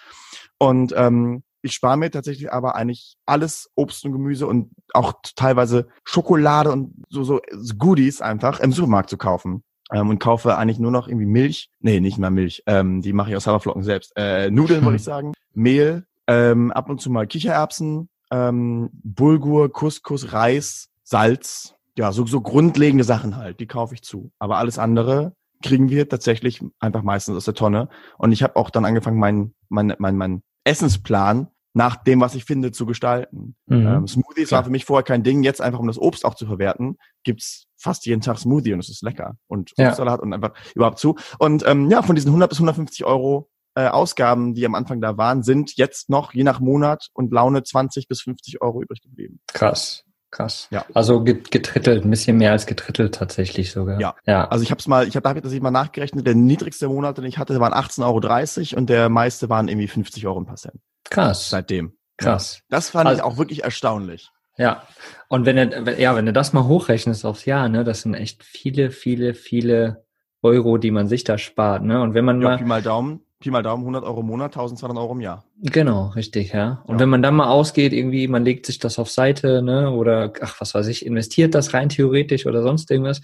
[0.58, 5.88] Und ähm, ich spare mir tatsächlich aber eigentlich alles Obst und Gemüse und auch teilweise
[6.04, 7.40] Schokolade und so, so
[7.76, 9.62] Goodies einfach im Supermarkt zu kaufen.
[9.92, 11.70] Ähm, und kaufe eigentlich nur noch irgendwie Milch.
[11.80, 12.62] Nee, nicht mal Milch.
[12.66, 14.12] Ähm, die mache ich aus Haferflocken selbst.
[14.16, 15.32] Äh, Nudeln, wollte ich sagen.
[15.54, 21.74] Mehl, ähm, ab und zu mal Kichererbsen, ähm, Bulgur, Couscous, Reis, Salz.
[21.96, 23.60] Ja, so, so grundlegende Sachen halt.
[23.60, 24.30] Die kaufe ich zu.
[24.38, 27.88] Aber alles andere kriegen wir tatsächlich einfach meistens aus der Tonne.
[28.18, 32.44] Und ich habe auch dann angefangen, meinen mein, mein, mein Essensplan nach dem, was ich
[32.44, 33.54] finde, zu gestalten.
[33.66, 33.86] Mhm.
[33.86, 34.58] Ähm, Smoothies Klar.
[34.60, 35.42] war für mich vorher kein Ding.
[35.42, 38.88] Jetzt einfach, um das Obst auch zu verwerten, gibt's fast jeden Tag Smoothie und es
[38.88, 39.36] ist lecker.
[39.46, 39.88] Und Ja.
[39.88, 41.16] Obstsalat und einfach überhaupt zu.
[41.38, 45.16] Und ähm, ja, von diesen 100 bis 150 Euro äh, Ausgaben, die am Anfang da
[45.18, 49.38] waren, sind jetzt noch, je nach Monat und Laune, 20 bis 50 Euro übrig geblieben.
[49.46, 50.66] Krass, krass.
[50.72, 50.84] Ja.
[50.94, 54.00] Also get- getrittelt, ein bisschen mehr als getrittelt tatsächlich sogar.
[54.00, 54.16] Ja.
[54.26, 54.48] Ja.
[54.48, 56.88] Also ich habe es mal, ich habe da hab ich das mal nachgerechnet, der niedrigste
[56.88, 60.46] Monat, den ich hatte, waren 18,30 Euro und der meiste waren irgendwie 50 Euro ein
[60.46, 60.80] paar Cent.
[61.10, 61.92] Krass, Seitdem.
[62.16, 62.60] krass.
[62.68, 64.30] Das fand Also- ich auch wirklich erstaunlich.
[64.56, 64.82] Ja.
[65.28, 68.42] Und wenn du, ja, wenn du das mal hochrechnest aufs Jahr, ne, das sind echt
[68.42, 70.04] viele, viele, viele
[70.42, 72.00] Euro, die man sich da spart, ne?
[72.02, 74.52] Und wenn man Ja, mal, Pi mal Daumen, Pi mal Daumen, 100 Euro im Monat,
[74.52, 75.44] 1200 Euro im Jahr.
[75.62, 76.82] genau, richtig, ja.
[76.86, 77.00] Und Ja.
[77.02, 80.60] wenn man dann mal ausgeht, irgendwie, man legt sich das auf Seite, ne, oder, ach,
[80.60, 83.20] was weiß ich, investiert das rein theoretisch oder sonst irgendwas,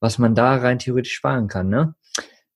[0.00, 1.94] was man da rein theoretisch sparen kann, ne?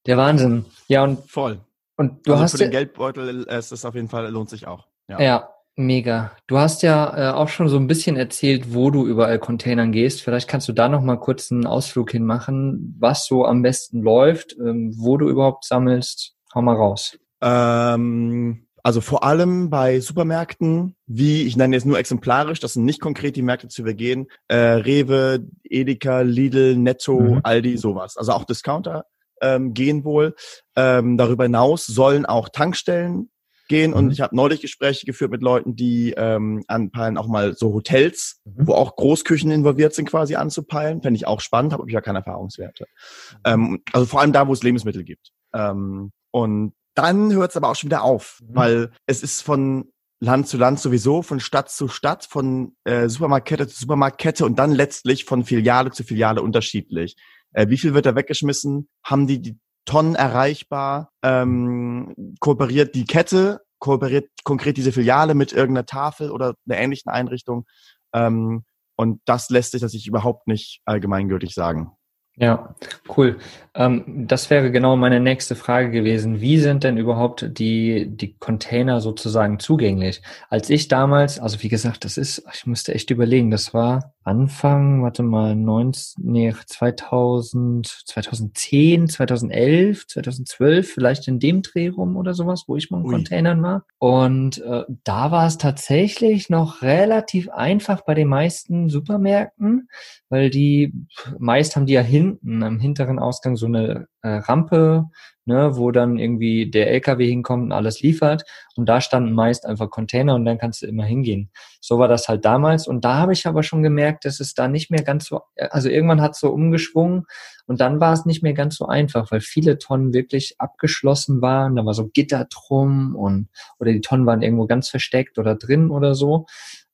[0.06, 0.64] Der Wahnsinn.
[0.88, 1.60] Ja, und, Voll.
[2.02, 4.66] Und du also hast für den Geldbeutel äh, ist es auf jeden Fall, lohnt sich
[4.66, 4.88] auch.
[5.08, 5.20] Ja.
[5.20, 6.32] Ja, Mega.
[6.48, 10.20] Du hast ja äh, auch schon so ein bisschen erzählt, wo du überall Containern gehst.
[10.20, 14.54] Vielleicht kannst du da noch mal kurz einen Ausflug hinmachen, was so am besten läuft,
[14.58, 16.34] ähm, wo du überhaupt sammelst.
[16.54, 17.18] Hau mal raus.
[17.40, 23.00] Ähm, also vor allem bei Supermärkten, wie, ich nenne jetzt nur exemplarisch, das sind nicht
[23.00, 27.40] konkret die Märkte zu übergehen, äh, Rewe, Edeka, Lidl, Netto, mhm.
[27.44, 28.18] Aldi, sowas.
[28.18, 29.06] Also auch Discounter
[29.42, 30.34] ähm, gehen wohl.
[30.76, 33.30] Ähm, darüber hinaus sollen auch Tankstellen
[33.68, 33.92] gehen.
[33.92, 34.10] Und mhm.
[34.10, 38.66] ich habe neulich Gespräche geführt mit Leuten, die ähm, anpeilen auch mal so Hotels, mhm.
[38.66, 41.02] wo auch Großküchen involviert sind, quasi anzupeilen.
[41.02, 42.86] Fände ich auch spannend, habe ich ja keine Erfahrungswerte.
[42.86, 43.38] Mhm.
[43.44, 45.30] Ähm, also vor allem da, wo es Lebensmittel gibt.
[45.54, 48.54] Ähm, und dann hört es aber auch schon wieder auf, mhm.
[48.54, 53.66] weil es ist von Land zu Land sowieso, von Stadt zu Stadt, von äh, Supermarktkette
[53.66, 57.16] zu Supermarktkette und dann letztlich von Filiale zu Filiale unterschiedlich.
[57.52, 58.88] Äh, wie viel wird da weggeschmissen?
[59.04, 61.10] Haben die die Tonnen erreichbar?
[61.22, 67.66] Ähm, kooperiert die Kette, kooperiert konkret diese Filiale mit irgendeiner Tafel oder einer ähnlichen Einrichtung?
[68.14, 68.64] Ähm,
[68.96, 71.92] und das lässt sich tatsächlich überhaupt nicht allgemeingültig sagen.
[72.36, 72.74] Ja,
[73.14, 73.38] cool.
[73.74, 76.40] Ähm, das wäre genau meine nächste Frage gewesen.
[76.40, 80.22] Wie sind denn überhaupt die, die Container sozusagen zugänglich?
[80.48, 85.02] Als ich damals, also wie gesagt, das ist, ich musste echt überlegen, das war Anfang,
[85.02, 92.64] warte mal, 19, nee, 2000, 2010, 2011, 2012, vielleicht in dem Dreh rum oder sowas,
[92.66, 93.12] wo ich mal in Ui.
[93.12, 93.84] Containern war.
[93.98, 99.88] Und äh, da war es tatsächlich noch relativ einfach bei den meisten Supermärkten,
[100.28, 100.92] weil die,
[101.38, 105.10] meist haben die ja hinten am hinteren Ausgang so eine äh, Rampe,
[105.44, 108.44] ne, wo dann irgendwie der LKW hinkommt und alles liefert.
[108.76, 111.50] Und da standen meist einfach Container und dann kannst du immer hingehen.
[111.80, 112.86] So war das halt damals.
[112.86, 115.88] Und da habe ich aber schon gemerkt, dass es da nicht mehr ganz so, also
[115.88, 117.24] irgendwann hat es so umgeschwungen
[117.66, 121.76] und dann war es nicht mehr ganz so einfach, weil viele Tonnen wirklich abgeschlossen waren.
[121.76, 125.90] Da war so Gitter drum und, oder die Tonnen waren irgendwo ganz versteckt oder drin
[125.90, 126.46] oder so.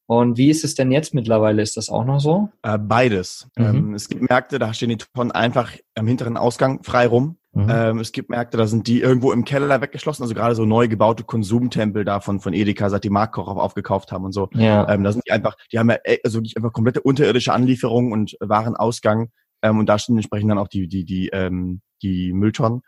[0.07, 1.61] Und wie ist es denn jetzt mittlerweile?
[1.61, 2.49] Ist das auch noch so?
[2.63, 3.47] Äh, beides.
[3.57, 3.65] Mhm.
[3.65, 7.37] Ähm, es gibt Märkte, da stehen die Tonnen einfach am hinteren Ausgang frei rum.
[7.53, 7.67] Mhm.
[7.71, 10.87] Ähm, es gibt Märkte, da sind die irgendwo im Keller weggeschlossen, also gerade so neu
[10.87, 14.49] gebaute Konsumtempel da von, von Edeka, seit die Marktkoch aufgekauft haben und so.
[14.55, 14.89] Ja.
[14.89, 18.37] Ähm, da sind die einfach, die haben ja äh, also einfach komplette unterirdische Anlieferungen und
[18.41, 19.31] Warenausgang.
[19.63, 22.83] Ähm, und da stehen entsprechend dann auch die, die, die, ähm, die Mülltonnen.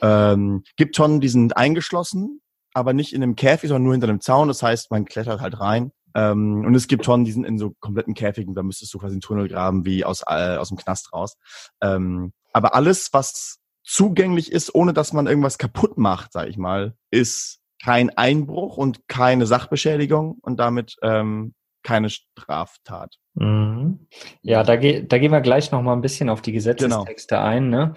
[0.00, 2.40] Ähm, gibt Tonnen, die sind eingeschlossen,
[2.72, 4.48] aber nicht in einem Käfig, sondern nur hinter einem Zaun.
[4.48, 5.90] Das heißt, man klettert halt rein.
[6.14, 9.14] Ähm, und es gibt Tonnen, die sind in so kompletten Käfigen, da müsstest du quasi
[9.14, 11.36] einen Tunnel graben, wie aus, äh, aus dem Knast raus.
[11.82, 13.58] Ähm, aber alles, was
[13.88, 19.08] zugänglich ist, ohne dass man irgendwas kaputt macht, sag ich mal, ist kein Einbruch und
[19.08, 23.16] keine Sachbeschädigung und damit ähm, keine Straftat.
[23.34, 24.06] Mhm.
[24.42, 27.46] Ja, da, ge da gehen wir gleich noch mal ein bisschen auf die Gesetzestexte genau.
[27.46, 27.70] ein.
[27.70, 27.94] Ne?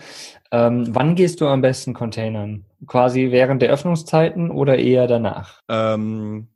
[0.52, 2.66] Ähm, wann gehst du am besten Containern?
[2.88, 5.60] Quasi während der Öffnungszeiten oder eher danach?
[5.68, 6.48] Ähm,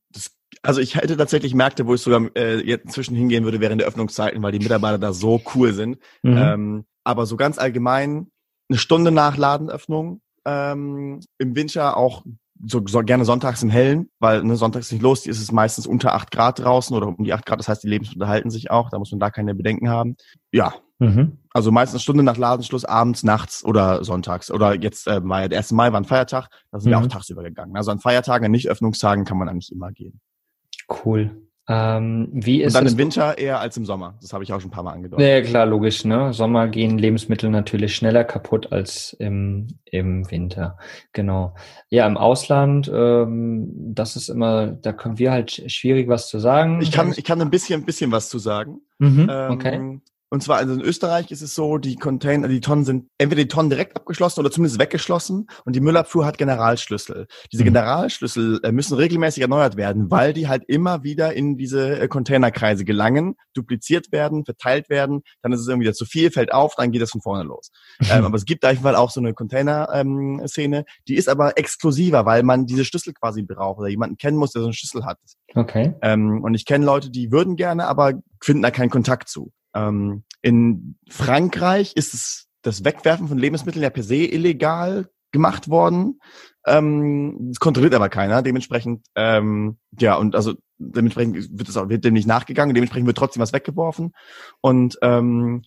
[0.61, 3.87] also ich hätte tatsächlich Märkte, wo ich sogar äh, jetzt inzwischen hingehen würde während der
[3.87, 5.97] Öffnungszeiten, weil die Mitarbeiter da so cool sind.
[6.23, 6.37] Mhm.
[6.37, 8.31] Ähm, aber so ganz allgemein
[8.69, 12.23] eine Stunde nach Ladenöffnung, ähm, im Winter auch
[12.63, 16.13] so, so gerne sonntags im Hellen, weil ne, sonntags nicht los, ist es meistens unter
[16.13, 18.89] acht Grad draußen oder um die acht Grad, das heißt, die Lebensmittel halten sich auch,
[18.89, 20.15] da muss man da keine Bedenken haben.
[20.51, 21.39] Ja, mhm.
[21.51, 24.51] also meistens eine Stunde nach Ladenschluss, abends, nachts oder sonntags.
[24.51, 25.71] Oder jetzt äh, war ja der 1.
[25.73, 26.95] Mai war ein Feiertag, da sind mhm.
[26.95, 27.75] wir auch tagsüber gegangen.
[27.75, 30.21] Also an Feiertagen, an Nicht-Öffnungstagen kann man eigentlich immer gehen.
[31.03, 31.44] Cool.
[31.67, 34.19] Ähm, wie ist Und dann im Winter eher als im Sommer.
[34.21, 35.25] Das habe ich auch schon ein paar Mal angedeutet.
[35.27, 36.05] Ja, klar, logisch.
[36.05, 36.31] Ne?
[36.31, 40.77] Sommer gehen Lebensmittel natürlich schneller kaputt als im, im Winter.
[41.13, 41.55] Genau.
[41.89, 46.81] Ja, im Ausland, ähm, das ist immer, da können wir halt schwierig was zu sagen.
[46.81, 48.81] Ich kann, ich kann ein bisschen, ein bisschen was zu sagen.
[48.99, 49.99] Mhm, ähm, okay.
[50.29, 53.47] Und zwar also in Österreich ist es so, die Container, die Tonnen sind entweder die
[53.47, 57.27] Tonnen direkt abgeschlossen oder zumindest weggeschlossen und die Müllabfuhr hat Generalschlüssel.
[57.51, 57.67] Diese mhm.
[57.67, 62.85] Generalschlüssel äh, müssen regelmäßig erneuert werden, weil die halt immer wieder in diese äh, Containerkreise
[62.85, 67.01] gelangen, dupliziert werden, verteilt werden, dann ist es irgendwie zu viel, fällt auf, dann geht
[67.01, 67.71] es von vorne los.
[68.09, 72.25] ähm, aber es gibt da Fall auch so eine Container-Szene, ähm, die ist aber exklusiver,
[72.25, 75.19] weil man diese Schlüssel quasi braucht oder jemanden kennen muss, der so einen Schlüssel hat.
[75.53, 75.93] Okay.
[76.01, 79.51] Ähm, und ich kenne Leute, die würden gerne, aber finden da keinen Kontakt zu.
[79.75, 86.19] Ähm, in Frankreich ist es das Wegwerfen von Lebensmitteln ja per se illegal gemacht worden.
[86.65, 88.41] Ähm, das kontrolliert aber keiner.
[88.41, 92.73] Dementsprechend, ähm, ja, und also dementsprechend wird es auch, wird dem nicht nachgegangen.
[92.73, 94.13] Dementsprechend wird trotzdem was weggeworfen
[94.61, 95.63] und ähm,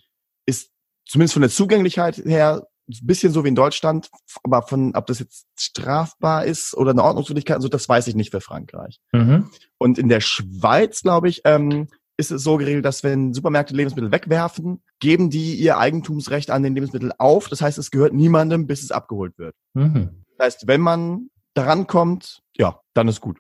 [0.47, 0.73] ist
[1.07, 4.09] zumindest von der Zugänglichkeit her ein bisschen so wie in Deutschland,
[4.43, 8.31] aber von, ob das jetzt strafbar ist oder eine Ordnungswidrigkeit, also das weiß ich nicht
[8.31, 9.01] für Frankreich.
[9.13, 9.51] Mhm.
[9.77, 11.89] Und in der Schweiz, glaube ich, ähm,
[12.19, 16.75] ist es so geregelt, dass wenn Supermärkte Lebensmittel wegwerfen, geben die ihr Eigentumsrecht an den
[16.75, 17.49] Lebensmitteln auf.
[17.49, 19.55] Das heißt, es gehört niemandem, bis es abgeholt wird.
[19.75, 20.25] Mhm.
[20.37, 23.39] Das heißt, wenn man daran kommt, ja, dann ist gut.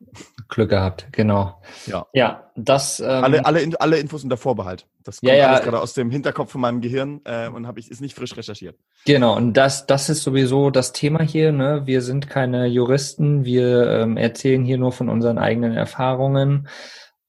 [0.48, 1.60] Glück gehabt, genau.
[1.86, 2.06] Ja.
[2.12, 3.00] Ja, das.
[3.00, 4.86] Ähm, alle, alle, alle Infos unter Vorbehalt.
[5.02, 5.58] Das kommt ja, ja.
[5.58, 8.78] gerade aus dem Hinterkopf von meinem Gehirn äh, und habe ich ist nicht frisch recherchiert.
[9.04, 11.50] Genau, und das, das ist sowieso das Thema hier.
[11.50, 11.82] Ne?
[11.84, 16.68] Wir sind keine Juristen, wir ähm, erzählen hier nur von unseren eigenen Erfahrungen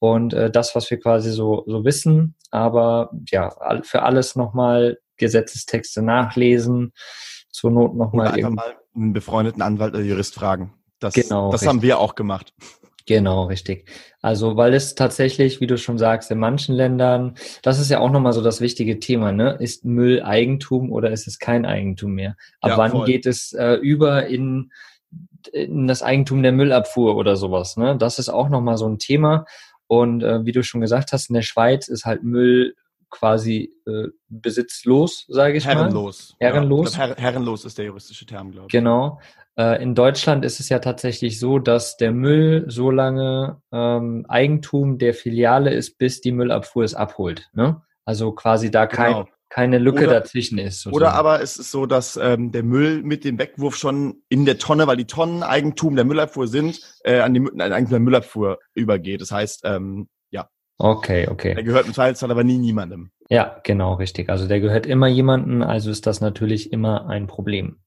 [0.00, 2.34] und äh, das, was wir quasi so, so wissen.
[2.50, 6.92] Aber ja, für alles nochmal Gesetzestexte nachlesen,
[7.50, 8.28] zur Not nochmal.
[8.28, 10.74] Einfach mal einen befreundeten Anwalt oder Jurist fragen.
[10.98, 12.52] Das, genau, das haben wir auch gemacht.
[13.06, 13.88] Genau, richtig.
[14.22, 18.10] Also, weil es tatsächlich, wie du schon sagst, in manchen Ländern, das ist ja auch
[18.10, 19.56] nochmal so das wichtige Thema, ne?
[19.58, 22.36] Ist Müll Eigentum oder ist es kein Eigentum mehr?
[22.60, 23.06] Ab ja, wann voll.
[23.06, 24.70] geht es äh, über in,
[25.52, 27.96] in das Eigentum der Müllabfuhr oder sowas, ne?
[27.96, 29.46] Das ist auch nochmal so ein Thema.
[29.90, 32.76] Und äh, wie du schon gesagt hast, in der Schweiz ist halt Müll
[33.10, 36.36] quasi äh, besitzlos, sage ich herrenlos.
[36.38, 36.46] mal.
[36.46, 36.96] Herrenlos.
[36.96, 38.72] Ja, Her herrenlos ist der juristische Term, glaube ich.
[38.72, 39.18] Genau.
[39.58, 44.98] Äh, in Deutschland ist es ja tatsächlich so, dass der Müll so lange ähm, Eigentum
[44.98, 47.50] der Filiale ist, bis die Müllabfuhr es abholt.
[47.52, 47.82] Ne?
[48.04, 49.28] Also quasi da kein, genau.
[49.50, 50.82] Keine Lücke oder, dazwischen ist.
[50.82, 50.94] Sozusagen.
[50.94, 54.58] Oder aber es ist so, dass ähm, der Müll mit dem Wegwurf schon in der
[54.58, 58.58] Tonne, weil die Tonnen Eigentum der Müllabfuhr sind, äh, an die an Eigentum der Müllabfuhr
[58.74, 59.20] übergeht.
[59.20, 60.48] Das heißt, ähm, ja.
[60.78, 61.54] Okay, okay.
[61.54, 63.10] Der gehört im Zweifelsfall aber nie niemandem.
[63.28, 64.30] Ja, genau, richtig.
[64.30, 67.80] Also der gehört immer jemandem, also ist das natürlich immer ein Problem.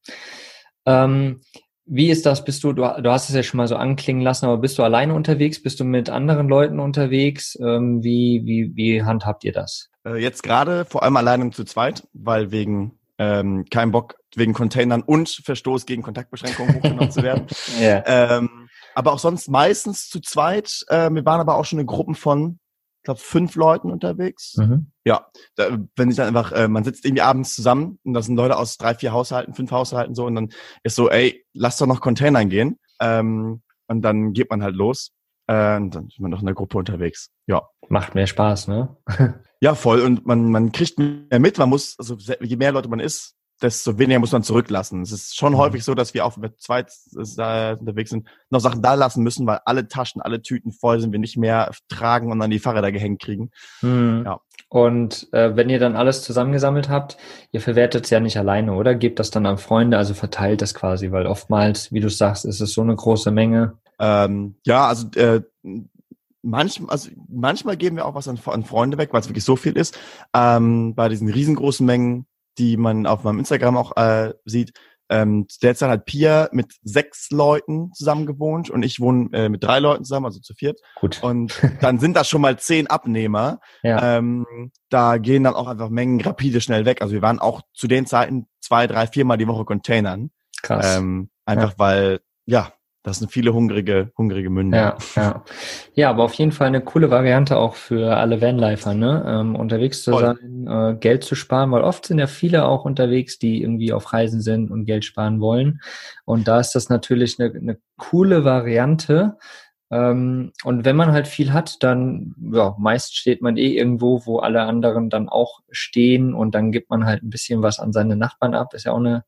[0.86, 1.40] Ähm,
[1.86, 2.44] wie ist das?
[2.44, 4.82] Bist du, du, du hast es ja schon mal so anklingen lassen, aber bist du
[4.82, 5.62] alleine unterwegs?
[5.62, 7.58] Bist du mit anderen Leuten unterwegs?
[7.60, 9.90] Ähm, wie, wie, wie handhabt ihr das?
[10.06, 15.02] Äh, jetzt gerade vor allem alleine zu zweit, weil wegen ähm, kein Bock wegen Containern
[15.02, 17.46] und Verstoß gegen Kontaktbeschränkungen hochgenommen zu werden.
[17.78, 18.02] yeah.
[18.06, 20.84] ähm, aber auch sonst meistens zu zweit.
[20.88, 22.58] Äh, wir waren aber auch schon in Gruppen von
[23.04, 24.56] glaube, fünf Leuten unterwegs.
[24.56, 24.90] Mhm.
[25.04, 28.34] Ja, da, wenn ich dann einfach, äh, man sitzt irgendwie abends zusammen und da sind
[28.34, 30.48] Leute aus drei, vier Haushalten, fünf Haushalten so und dann
[30.82, 32.80] ist so, ey, lass doch noch Containern gehen.
[33.00, 35.12] Ähm, und dann geht man halt los.
[35.46, 37.30] Äh, und dann ist man noch in der Gruppe unterwegs.
[37.46, 37.62] Ja.
[37.88, 38.96] Macht mehr Spaß, ne?
[39.60, 40.00] ja, voll.
[40.00, 41.58] Und man, man kriegt mehr mit.
[41.58, 45.02] Man muss, also je mehr Leute man ist, desto weniger muss man zurücklassen.
[45.02, 45.58] Es ist schon mhm.
[45.58, 49.46] häufig so, dass wir auch mit zweit äh, unterwegs sind, noch Sachen da lassen müssen,
[49.46, 52.92] weil alle Taschen, alle Tüten voll sind, wir nicht mehr tragen und dann die Fahrräder
[52.92, 53.50] gehängt kriegen.
[53.82, 54.22] Mhm.
[54.26, 54.40] Ja.
[54.68, 57.16] Und äh, wenn ihr dann alles zusammengesammelt habt,
[57.52, 58.94] ihr verwertet es ja nicht alleine, oder?
[58.94, 62.60] Gebt das dann an Freunde, also verteilt das quasi, weil oftmals, wie du sagst, ist
[62.60, 63.74] es so eine große Menge.
[63.98, 65.42] Ähm, ja, also äh,
[66.42, 69.56] manchmal, also manchmal geben wir auch was an, an Freunde weg, weil es wirklich so
[69.56, 69.98] viel ist.
[70.34, 72.26] Ähm, bei diesen riesengroßen Mengen
[72.58, 74.72] die man auf meinem Instagram auch äh, sieht.
[75.10, 79.78] Ähm, derzeit hat Pia mit sechs Leuten zusammen gewohnt und ich wohne äh, mit drei
[79.78, 80.80] Leuten zusammen, also zu viert.
[80.98, 81.22] Gut.
[81.22, 83.60] Und dann sind das schon mal zehn Abnehmer.
[83.82, 84.16] Ja.
[84.18, 87.02] Ähm, da gehen dann auch einfach Mengen rapide schnell weg.
[87.02, 90.30] Also wir waren auch zu den Zeiten zwei, drei, viermal die Woche Containern.
[90.62, 90.96] Krass.
[90.96, 91.78] Ähm, einfach ja.
[91.78, 92.72] weil, ja,
[93.04, 94.96] das sind viele hungrige, hungrige Münder.
[95.14, 95.44] Ja, ja.
[95.94, 99.22] ja, aber auf jeden Fall eine coole Variante auch für alle Vanlifer, ne?
[99.26, 100.22] Ähm, unterwegs zu Voll.
[100.22, 104.14] sein, äh, Geld zu sparen, weil oft sind ja viele auch unterwegs, die irgendwie auf
[104.14, 105.80] Reisen sind und Geld sparen wollen.
[106.24, 109.36] Und da ist das natürlich eine, eine coole Variante.
[109.90, 114.38] Ähm, und wenn man halt viel hat, dann, ja, meist steht man eh irgendwo, wo
[114.38, 118.16] alle anderen dann auch stehen und dann gibt man halt ein bisschen was an seine
[118.16, 118.72] Nachbarn ab.
[118.72, 119.24] Ist ja auch eine,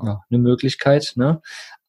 [0.00, 1.40] eine Möglichkeit, ne?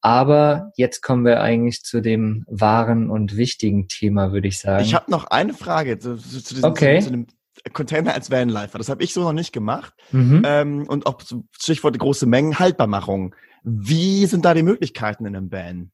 [0.02, 4.84] Aber jetzt kommen wir eigentlich zu dem wahren und wichtigen Thema, würde ich sagen.
[4.84, 7.00] Ich habe noch eine Frage zu, zu, zu, diesem, okay.
[7.02, 7.28] zu, dem
[7.72, 8.80] Container als Vanlifer.
[8.80, 9.94] Das habe ich so noch nicht gemacht.
[10.12, 10.42] Mhm.
[10.44, 11.22] Ähm, und auch
[11.56, 13.36] Stichwort große Mengen, Haltbarmachung.
[13.64, 15.92] Wie sind da die Möglichkeiten in einem Van?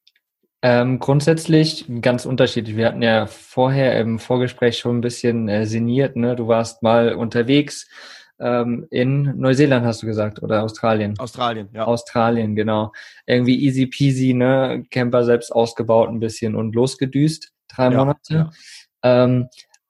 [0.61, 2.77] Ähm, grundsätzlich ganz unterschiedlich.
[2.77, 6.15] Wir hatten ja vorher im Vorgespräch schon ein bisschen äh, sinniert.
[6.15, 6.35] Ne?
[6.35, 7.87] Du warst mal unterwegs
[8.39, 11.17] ähm, in Neuseeland, hast du gesagt, oder Australien?
[11.19, 11.85] Australien, ja.
[11.85, 12.91] Australien, genau.
[13.25, 14.85] Irgendwie easy peasy, ne?
[14.91, 18.33] Camper selbst ausgebaut ein bisschen und losgedüst, drei ja, Monate.
[18.33, 18.51] Ja.
[19.03, 19.47] Ähm,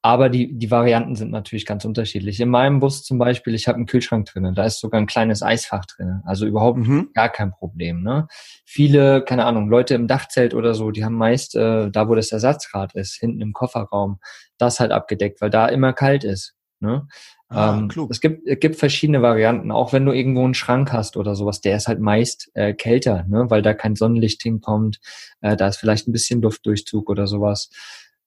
[0.08, 2.40] aber die, die Varianten sind natürlich ganz unterschiedlich.
[2.40, 5.44] In meinem Bus zum Beispiel, ich habe einen Kühlschrank drinnen, da ist sogar ein kleines
[5.44, 6.22] Eisfach drinnen.
[6.24, 7.10] Also überhaupt mhm.
[7.14, 8.04] gar kein Problem.
[8.04, 8.28] Ne?
[8.64, 12.32] Viele, keine Ahnung, Leute im Dachzelt oder so, die haben meist, äh, da wo das
[12.32, 14.20] Ersatzrad ist, hinten im Kofferraum,
[14.58, 16.54] das halt abgedeckt, weil da immer kalt ist.
[16.80, 17.08] Ne?
[17.50, 18.12] Ah, ähm, klug.
[18.12, 21.62] Es gibt, es gibt verschiedene Varianten, auch wenn du irgendwo einen Schrank hast oder sowas,
[21.62, 23.50] der ist halt meist äh, kälter, ne?
[23.50, 25.00] weil da kein Sonnenlicht hinkommt,
[25.42, 27.70] äh, da ist vielleicht ein bisschen Luftdurchzug oder sowas.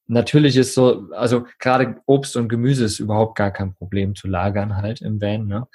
[0.06, 4.76] Natürlich ist so, also gerade Obst und Gemüse ist überhaupt gar kein Problem zu lagern
[4.76, 5.46] halt im Van.
[5.46, 5.68] Ne?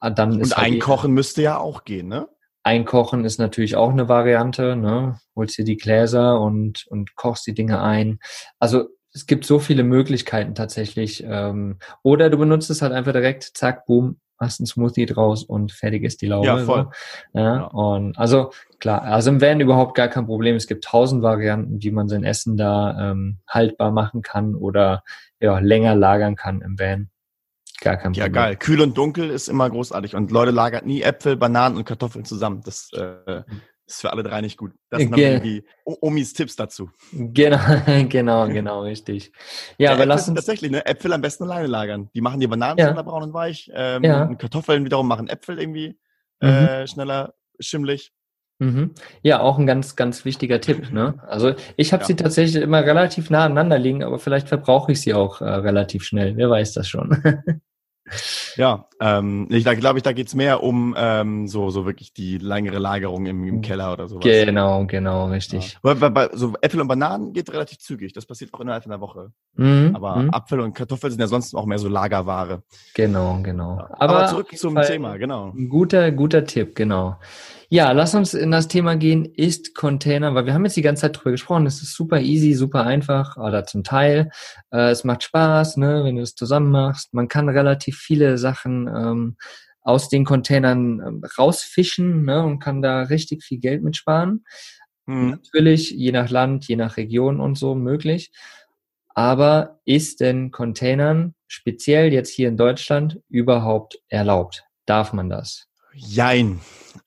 [0.00, 2.28] Ah, dann ist und halt einkochen müsste ja auch gehen, ne?
[2.64, 5.18] Einkochen ist natürlich auch eine Variante, ne?
[5.34, 8.18] Holst dir die Gläser und, und kochst die Dinge ein.
[8.58, 11.24] Also es gibt so viele Möglichkeiten tatsächlich.
[11.26, 15.72] Ähm, oder du benutzt es halt einfach direkt, zack, boom, hast einen Smoothie draus und
[15.72, 16.46] fertig ist die Laube.
[16.46, 16.88] Ja, voll.
[17.32, 17.38] So.
[17.38, 20.56] Ja, ja, Und also klar, also im Van überhaupt gar kein Problem.
[20.56, 25.02] Es gibt tausend Varianten, wie man sein Essen da ähm, haltbar machen kann oder
[25.40, 27.10] ja, länger lagern kann im Van.
[27.80, 28.34] Gar kein Problem.
[28.34, 28.56] Ja, geil.
[28.56, 30.14] Kühl und dunkel ist immer großartig.
[30.14, 32.62] Und Leute lagert nie Äpfel, Bananen und Kartoffeln zusammen.
[32.64, 33.42] Das äh,
[33.88, 34.72] ist für alle drei nicht gut.
[34.90, 36.90] Das sind Ge irgendwie Omis Tipps dazu.
[37.12, 37.58] Genau,
[38.08, 39.32] genau, genau, richtig.
[39.78, 42.10] Ja, ja aber lass uns tatsächlich ne, Äpfel am besten alleine lagern.
[42.14, 42.86] Die machen die Bananen ja.
[42.86, 43.70] schneller braun und weich.
[43.74, 44.24] Ähm, ja.
[44.24, 45.98] Und Kartoffeln wiederum machen Äpfel irgendwie
[46.40, 46.48] mhm.
[46.48, 48.12] äh, schneller schimmlig.
[48.60, 48.92] Mhm.
[49.22, 50.92] Ja, auch ein ganz, ganz wichtiger Tipp.
[50.92, 51.14] Ne?
[51.26, 52.08] Also ich habe ja.
[52.08, 56.04] sie tatsächlich immer relativ nah aneinander liegen, aber vielleicht verbrauche ich sie auch äh, relativ
[56.04, 56.36] schnell.
[56.36, 57.22] Wer weiß das schon.
[58.56, 62.38] Ja, ähm, ich, da glaube ich, da geht's mehr um ähm, so, so wirklich die
[62.38, 64.24] längere Lagerung im, im Keller oder sowas.
[64.24, 65.78] Genau, genau, richtig.
[65.84, 65.94] Ja.
[65.94, 68.12] Bei, bei, so Äpfel und Bananen geht relativ zügig.
[68.12, 69.32] Das passiert auch innerhalb einer Woche.
[69.54, 70.30] Mhm, Aber mhm.
[70.30, 72.62] Apfel und Kartoffeln sind ja sonst auch mehr so Lagerware.
[72.94, 73.76] Genau, genau.
[73.76, 73.90] Ja.
[73.92, 75.52] Aber, Aber, zurück zum Thema, genau.
[75.68, 77.16] Guter, guter Tipp, genau.
[77.70, 81.02] Ja, lass uns in das Thema gehen, ist Container, weil wir haben jetzt die ganze
[81.02, 84.30] Zeit drüber gesprochen, es ist super easy, super einfach, oder zum Teil.
[84.70, 87.12] Äh, es macht Spaß, ne, wenn du es zusammen machst.
[87.12, 89.36] Man kann relativ viele Sachen ähm,
[89.82, 94.46] aus den Containern ähm, rausfischen ne, und kann da richtig viel Geld mitsparen.
[95.04, 95.30] Mhm.
[95.30, 98.32] Natürlich, je nach Land, je nach Region und so möglich.
[99.14, 104.64] Aber ist denn Containern speziell jetzt hier in Deutschland überhaupt erlaubt?
[104.86, 105.67] Darf man das?
[105.98, 106.60] Jein.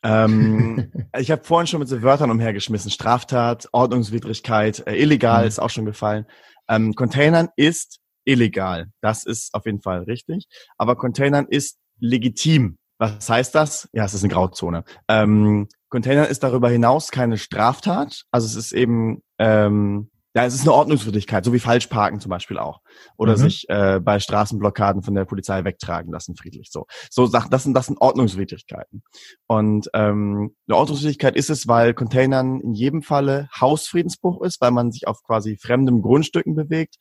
[0.04, 2.91] Ähm, ich habe vorhin schon mit so Wörtern umhergeschmissen.
[2.91, 5.47] Straftat, Ordnungswidrigkeit, äh, illegal mhm.
[5.47, 6.25] ist auch schon gefallen.
[6.67, 8.88] Ähm, Containern ist illegal.
[9.01, 10.47] Das ist auf jeden Fall richtig.
[10.77, 12.77] Aber Containern ist legitim.
[12.97, 13.89] Was heißt das?
[13.93, 14.84] Ja, es ist eine Grauzone.
[15.08, 18.25] Ähm, Containern ist darüber hinaus keine Straftat.
[18.30, 22.58] Also es ist eben ähm, ja, es ist eine Ordnungswidrigkeit, so wie Falschparken zum Beispiel
[22.58, 22.80] auch.
[23.17, 23.38] Oder mhm.
[23.38, 26.70] sich äh, bei Straßenblockaden von der Polizei wegtragen lassen, friedlich.
[26.72, 29.04] So, so Sachen, das sind, das sind Ordnungswidrigkeiten.
[29.48, 34.91] Und ähm, eine Ordnungswidrigkeit ist es, weil Containern in jedem Falle Hausfriedensbruch ist, weil man
[34.91, 36.96] sich auf quasi fremdem Grundstücken bewegt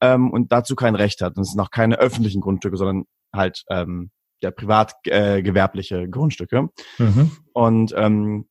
[0.00, 1.36] ähm, und dazu kein Recht hat.
[1.36, 4.10] Und es sind auch keine öffentlichen Grundstücke, sondern halt ähm,
[4.42, 6.68] ja, privat äh, gewerbliche Grundstücke.
[6.98, 7.30] Mhm.
[7.52, 8.48] Und ähm,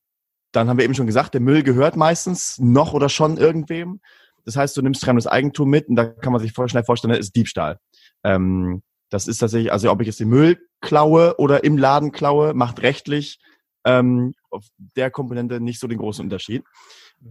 [0.53, 3.99] dann haben wir eben schon gesagt, der Müll gehört meistens noch oder schon irgendwem.
[4.45, 7.11] Das heißt, du nimmst fremdes Eigentum mit und da kann man sich voll schnell vorstellen,
[7.11, 7.77] das ist Diebstahl.
[8.23, 12.53] Ähm, das ist tatsächlich, also ob ich jetzt den Müll klaue oder im Laden klaue,
[12.53, 13.39] macht rechtlich
[13.85, 16.63] ähm, auf der Komponente nicht so den großen Unterschied.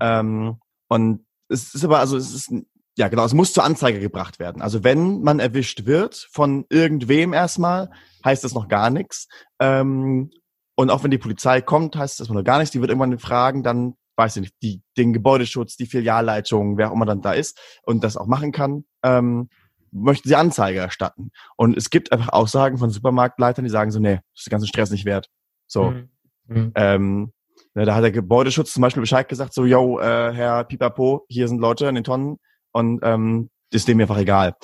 [0.00, 2.52] Ähm, und es ist aber, also es ist,
[2.96, 4.62] ja genau, es muss zur Anzeige gebracht werden.
[4.62, 7.90] Also wenn man erwischt wird von irgendwem erstmal,
[8.24, 9.28] heißt das noch gar nichts.
[9.58, 10.30] Ähm,
[10.76, 12.72] und auch wenn die Polizei kommt, heißt das noch gar nichts.
[12.72, 16.94] Die wird irgendwann fragen, dann weiß ich nicht, die, den Gebäudeschutz, die Filialleitung, wer auch
[16.94, 19.48] immer dann da ist und das auch machen kann, ähm,
[19.92, 21.30] möchten sie Anzeige erstatten.
[21.56, 24.68] Und es gibt einfach Aussagen von Supermarktleitern, die sagen so, nee, das ist den ganzen
[24.68, 25.30] Stress nicht wert.
[25.66, 25.92] So.
[25.92, 26.08] Mhm.
[26.48, 26.72] Mhm.
[26.74, 27.32] Ähm,
[27.74, 31.48] ne, da hat der Gebäudeschutz zum Beispiel Bescheid gesagt, so, yo, äh, Herr Pipapo, hier
[31.48, 32.36] sind Leute in den Tonnen
[32.72, 34.54] und ähm, ist dem einfach egal.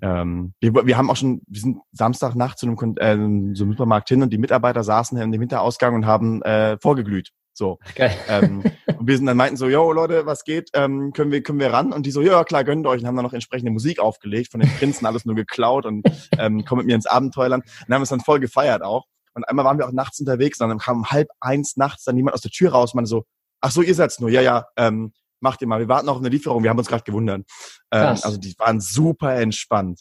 [0.00, 3.16] Ähm, wir, wir haben auch schon, wir sind Samstagnacht zu einem, äh,
[3.54, 7.32] so einem Supermarkt hin und die Mitarbeiter saßen in dem Hinterausgang und haben äh, vorgeglüht.
[7.54, 7.78] So.
[7.94, 8.16] Geil.
[8.28, 8.62] Ähm,
[8.98, 10.70] und wir sind dann meinten so, yo Leute, was geht?
[10.74, 11.92] Ähm, können wir können wir ran?
[11.92, 14.60] Und die so, ja klar, gönnt euch und haben dann noch entsprechende Musik aufgelegt, von
[14.60, 16.06] den Prinzen alles nur geklaut und
[16.38, 17.64] ähm, kommen mit mir ins Abenteuerland.
[17.86, 19.06] Und haben es dann voll gefeiert auch.
[19.34, 22.16] Und einmal waren wir auch nachts unterwegs und dann kam um halb eins nachts dann
[22.16, 23.24] jemand aus der Tür raus und man so,
[23.60, 26.28] ach so, ihr seid's nur, ja, ja, ähm, macht ihr mal, wir warten auf eine
[26.28, 27.44] Lieferung, wir haben uns gerade gewundert.
[27.90, 30.00] Ähm, also die waren super entspannt.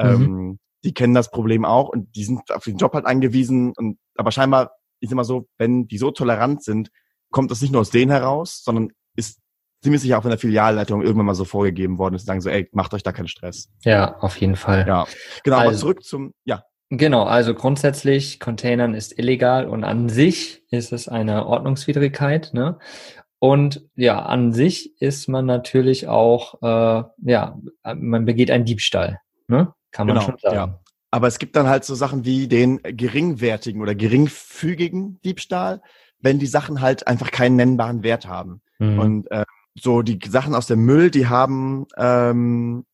[0.00, 0.06] Mhm.
[0.06, 3.98] Ähm, die kennen das Problem auch und die sind auf den Job halt angewiesen und
[4.16, 6.90] aber scheinbar ich sag mal so, wenn die so tolerant sind,
[7.30, 9.40] kommt das nicht nur aus denen heraus, sondern ist
[9.82, 12.68] ziemlich sicher auch in der Filialleitung irgendwann mal so vorgegeben worden ist, sagen so, ey,
[12.72, 13.70] macht euch da keinen Stress.
[13.82, 14.86] Ja, auf jeden Fall.
[14.86, 15.06] Ja,
[15.42, 16.62] genau, also, aber zurück zum, ja.
[16.90, 22.78] Genau, also grundsätzlich, Containern ist illegal und an sich ist es eine Ordnungswidrigkeit, ne?
[23.38, 29.74] Und ja, an sich ist man natürlich auch, äh, ja, man begeht einen Diebstahl, ne?
[29.90, 30.54] Kann man genau, schon sagen.
[30.54, 30.81] Ja.
[31.12, 35.82] Aber es gibt dann halt so Sachen wie den geringwertigen oder geringfügigen Diebstahl,
[36.20, 38.62] wenn die Sachen halt einfach keinen nennbaren Wert haben.
[38.78, 38.98] Mhm.
[38.98, 39.44] Und äh,
[39.74, 42.84] so die Sachen aus dem Müll, die haben ähm,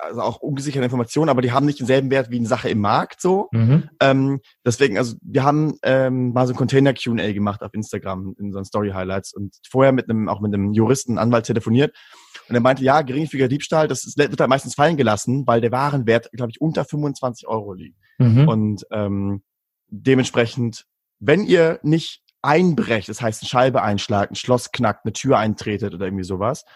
[0.00, 3.20] also auch ungesicherte Informationen, aber die haben nicht denselben Wert wie eine Sache im Markt
[3.20, 3.48] so.
[3.52, 3.88] Mhm.
[4.00, 8.46] Ähm, deswegen, also wir haben ähm, mal so ein Container Q&A gemacht auf Instagram in
[8.46, 11.94] unseren Story Highlights und vorher mit einem auch mit einem Juristen, Anwalt telefoniert
[12.52, 15.72] und er meinte, ja, geringfügiger Diebstahl, das ist, wird halt meistens fallen gelassen, weil der
[15.72, 17.96] Warenwert, glaube ich, unter 25 Euro liegt.
[18.18, 18.46] Mhm.
[18.46, 19.42] Und ähm,
[19.88, 20.84] dementsprechend,
[21.18, 25.94] wenn ihr nicht einbrecht, das heißt eine Scheibe einschlagt, ein Schloss knackt, eine Tür eintretet
[25.94, 26.66] oder irgendwie sowas,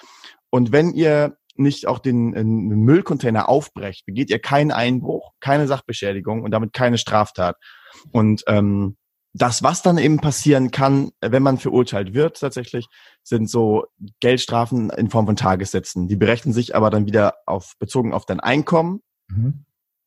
[0.49, 6.43] und wenn ihr nicht auch den, den Müllcontainer aufbrecht, begeht ihr keinen Einbruch, keine Sachbeschädigung
[6.43, 7.57] und damit keine Straftat.
[8.13, 8.97] Und ähm,
[9.37, 12.87] das, was dann eben passieren kann, wenn man verurteilt wird tatsächlich,
[13.23, 13.85] sind so
[14.21, 16.09] Geldstrafen in Form von Tagessätzen.
[16.09, 19.65] Die berechnen sich aber dann wieder auf bezogen auf dein Einkommen mhm.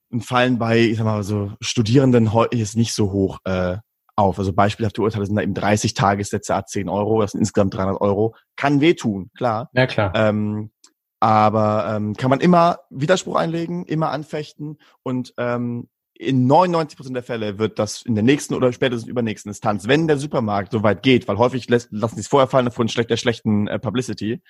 [0.09, 3.77] und fallen bei, ich sag mal, so Studierenden jetzt nicht so hoch äh,
[4.15, 4.39] auf.
[4.39, 8.01] Also beispielhafte Urteile sind da eben 30 Tagessätze a 10 Euro, das sind insgesamt 300
[8.01, 8.35] Euro.
[8.55, 9.69] Kann wehtun, klar.
[9.73, 10.11] Ja, klar.
[10.15, 10.71] Ähm,
[11.19, 17.23] aber ähm, kann man immer Widerspruch einlegen, immer anfechten und ähm, in 99 Prozent der
[17.23, 21.01] Fälle wird das in der nächsten oder spätestens übernächsten Instanz, wenn der Supermarkt so weit
[21.01, 24.41] geht, weil häufig lässt, lassen sie es vorher fallen von schlechter, schlechten äh, Publicity,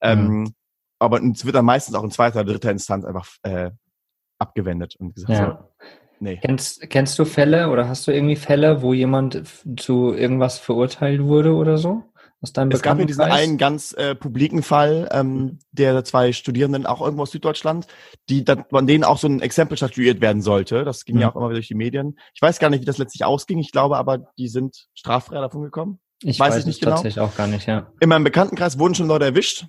[0.00, 0.54] ähm, mhm.
[0.98, 3.70] aber es wird dann meistens auch in zweiter oder dritter Instanz einfach äh,
[4.38, 5.68] abgewendet und gesagt, ja.
[5.78, 5.86] so,
[6.18, 6.38] nee.
[6.40, 9.42] Kennst, kennst du Fälle oder hast du irgendwie Fälle, wo jemand
[9.76, 12.04] zu irgendwas verurteilt wurde oder so?
[12.40, 16.86] Aus deinem es gab ja diesen einen ganz äh, publiken Fall ähm, der zwei Studierenden,
[16.86, 17.88] auch irgendwo aus Süddeutschland,
[18.28, 20.84] die dann, von denen auch so ein Exempel statuiert werden sollte.
[20.84, 21.22] Das ging mhm.
[21.22, 22.16] ja auch immer wieder durch die Medien.
[22.34, 23.58] Ich weiß gar nicht, wie das letztlich ausging.
[23.58, 25.98] Ich glaube aber, die sind straffrei davon gekommen.
[26.22, 26.96] Ich weiß, weiß ich nicht genau.
[26.96, 27.90] tatsächlich auch gar nicht, ja.
[27.98, 29.66] In meinem Bekanntenkreis wurden schon Leute erwischt,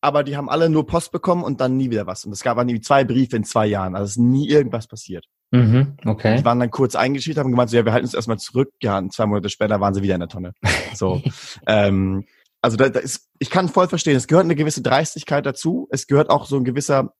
[0.00, 2.24] aber die haben alle nur Post bekommen und dann nie wieder was.
[2.24, 3.94] Und es gab irgendwie zwei Briefe in zwei Jahren.
[3.94, 5.26] Also es ist nie irgendwas passiert.
[5.52, 6.36] Mhm, okay.
[6.38, 8.70] Die waren dann kurz eingeschrieben, haben gemeint, so, ja, wir halten uns erstmal zurück.
[8.82, 10.52] Ja, und zwei Monate später waren sie wieder in der Tonne.
[10.94, 11.20] So.
[11.66, 12.24] ähm,
[12.62, 15.88] also da, da ist, ich kann voll verstehen, es gehört eine gewisse Dreistigkeit dazu.
[15.90, 17.14] Es gehört auch so ein gewisser,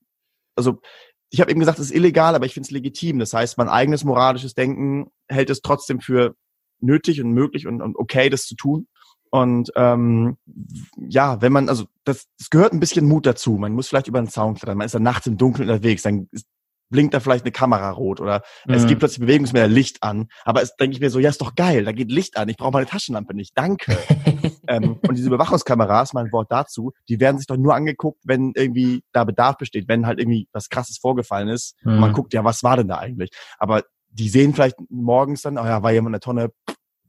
[0.54, 0.80] also
[1.30, 3.18] ich habe eben gesagt, es ist illegal, aber ich finde es legitim.
[3.18, 6.34] Das heißt, mein eigenes moralisches Denken hält es trotzdem für
[6.80, 8.88] nötig und möglich und, und okay, das zu tun.
[9.30, 10.38] Und ähm,
[10.96, 13.52] ja, wenn man, also das, das gehört ein bisschen Mut dazu.
[13.52, 14.78] Man muss vielleicht über einen Zaun klettern.
[14.78, 16.02] Man ist dann nachts im Dunkeln unterwegs.
[16.02, 16.46] Dann ist
[16.91, 18.74] blinkt da vielleicht eine Kamera rot oder mhm.
[18.74, 20.28] es gibt plötzlich Bewegungsmelder Licht an.
[20.45, 22.57] Aber es denke ich mir so, ja, ist doch geil, da geht Licht an, ich
[22.57, 23.97] brauche meine Taschenlampe nicht, danke.
[24.68, 29.03] ähm, und diese Überwachungskameras, mein Wort dazu, die werden sich doch nur angeguckt, wenn irgendwie
[29.12, 31.76] da Bedarf besteht, wenn halt irgendwie was krasses vorgefallen ist.
[31.84, 31.99] Mhm.
[31.99, 33.30] Man guckt, ja, was war denn da eigentlich?
[33.59, 36.51] Aber die sehen vielleicht morgens dann, oh ja, war jemand in der Tonne,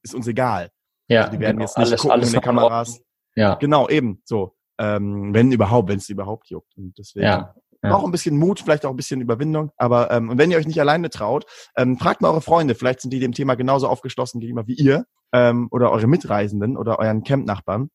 [0.04, 0.70] ist uns egal.
[1.08, 3.02] Ja, also die werden genau, jetzt nicht alles, gucken alles in den Kameras.
[3.36, 3.56] Ja.
[3.56, 4.56] Genau, eben, so.
[4.78, 6.76] Ähm, wenn überhaupt, wenn es überhaupt juckt.
[6.78, 7.54] Und deswegen, ja.
[7.84, 7.96] Ja.
[7.96, 9.72] Auch ein bisschen Mut, vielleicht auch ein bisschen Überwindung.
[9.76, 12.76] Aber ähm, und wenn ihr euch nicht alleine traut, ähm, fragt mal eure Freunde.
[12.76, 17.00] Vielleicht sind die dem Thema genauso aufgeschlossen gegenüber wie ihr ähm, oder eure Mitreisenden oder
[17.00, 17.90] euren Campnachbarn.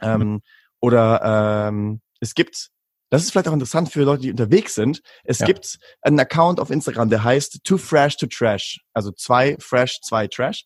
[0.00, 0.40] Ähm, mhm.
[0.80, 2.68] Oder ähm, es gibt,
[3.10, 5.02] das ist vielleicht auch interessant für Leute, die unterwegs sind.
[5.24, 5.46] Es ja.
[5.46, 8.80] gibt einen Account auf Instagram, der heißt Too Fresh to Trash.
[8.92, 10.64] Also zwei Fresh, zwei Trash.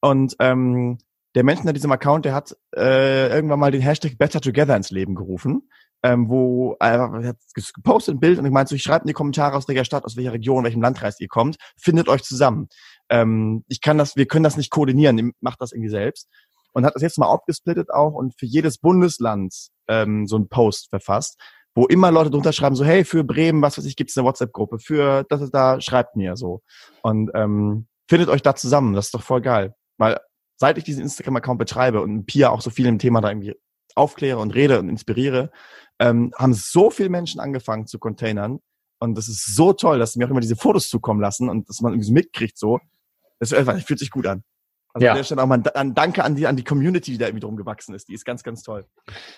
[0.00, 0.98] Und ähm,
[1.34, 4.90] der Mensch hinter diesem Account, der hat äh, irgendwann mal den Hashtag Better Together ins
[4.90, 5.68] Leben gerufen
[6.02, 7.36] ähm, wo er hat
[7.74, 10.04] gepostet ein Bild und ich meinte so, ich schreibe in die Kommentare aus welcher Stadt,
[10.04, 12.68] aus welcher Region, welchem Landkreis ihr kommt, findet euch zusammen.
[13.08, 16.28] Ähm, ich kann das, wir können das nicht koordinieren, macht das irgendwie selbst.
[16.72, 19.54] Und hat das jetzt mal aufgesplittet auch und für jedes Bundesland
[19.88, 21.40] ähm, so ein Post verfasst,
[21.74, 24.78] wo immer Leute drunter schreiben, so, hey, für Bremen, was weiß ich, gibt's eine WhatsApp-Gruppe,
[24.78, 26.62] für das ist da, schreibt mir so.
[27.02, 29.74] Und ähm, findet euch da zusammen, das ist doch voll geil.
[29.98, 30.18] Weil
[30.56, 33.54] seit ich diesen Instagram-Account betreibe und Pia auch so viel im Thema da irgendwie
[33.96, 35.50] aufkläre und rede und inspiriere,
[35.98, 38.60] ähm, haben so viele Menschen angefangen zu containern.
[38.98, 41.68] Und das ist so toll, dass sie mir auch immer diese Fotos zukommen lassen und
[41.68, 42.80] dass man irgendwie so mitkriegt so.
[43.38, 43.50] Das
[43.84, 44.42] fühlt sich gut an.
[44.96, 45.12] Also ja.
[45.12, 47.44] an der Stelle auch mal ein Danke an die, an die Community, die da irgendwie
[47.44, 48.08] drum gewachsen ist.
[48.08, 48.86] Die ist ganz, ganz toll.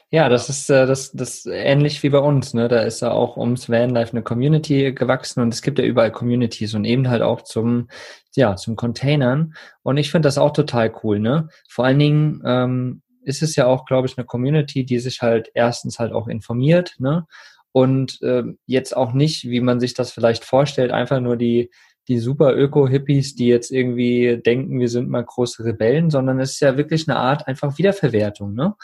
[0.09, 2.54] Ja, das ist äh, das, das ähnlich wie bei uns.
[2.54, 2.68] Ne?
[2.68, 6.74] Da ist ja auch ums Vanlife eine Community gewachsen und es gibt ja überall Communities
[6.74, 7.88] und eben halt auch zum,
[8.36, 9.54] ja, zum Containern.
[9.82, 11.18] Und ich finde das auch total cool.
[11.18, 11.48] Ne?
[11.68, 15.50] Vor allen Dingen ähm, ist es ja auch, glaube ich, eine Community, die sich halt
[15.54, 17.26] erstens halt auch informiert, ne?
[17.72, 21.70] Und äh, jetzt auch nicht, wie man sich das vielleicht vorstellt, einfach nur die,
[22.08, 26.60] die super Öko-Hippies, die jetzt irgendwie denken, wir sind mal große Rebellen, sondern es ist
[26.60, 28.74] ja wirklich eine Art einfach Wiederverwertung, ne?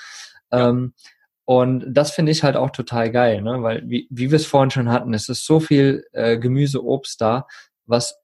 [0.52, 0.68] Ja.
[0.68, 0.94] Ähm,
[1.46, 3.62] und das finde ich halt auch total geil, ne?
[3.62, 7.20] Weil, wie, wie wir es vorhin schon hatten, es ist so viel äh, Gemüse, Obst
[7.20, 7.46] da,
[7.86, 8.23] was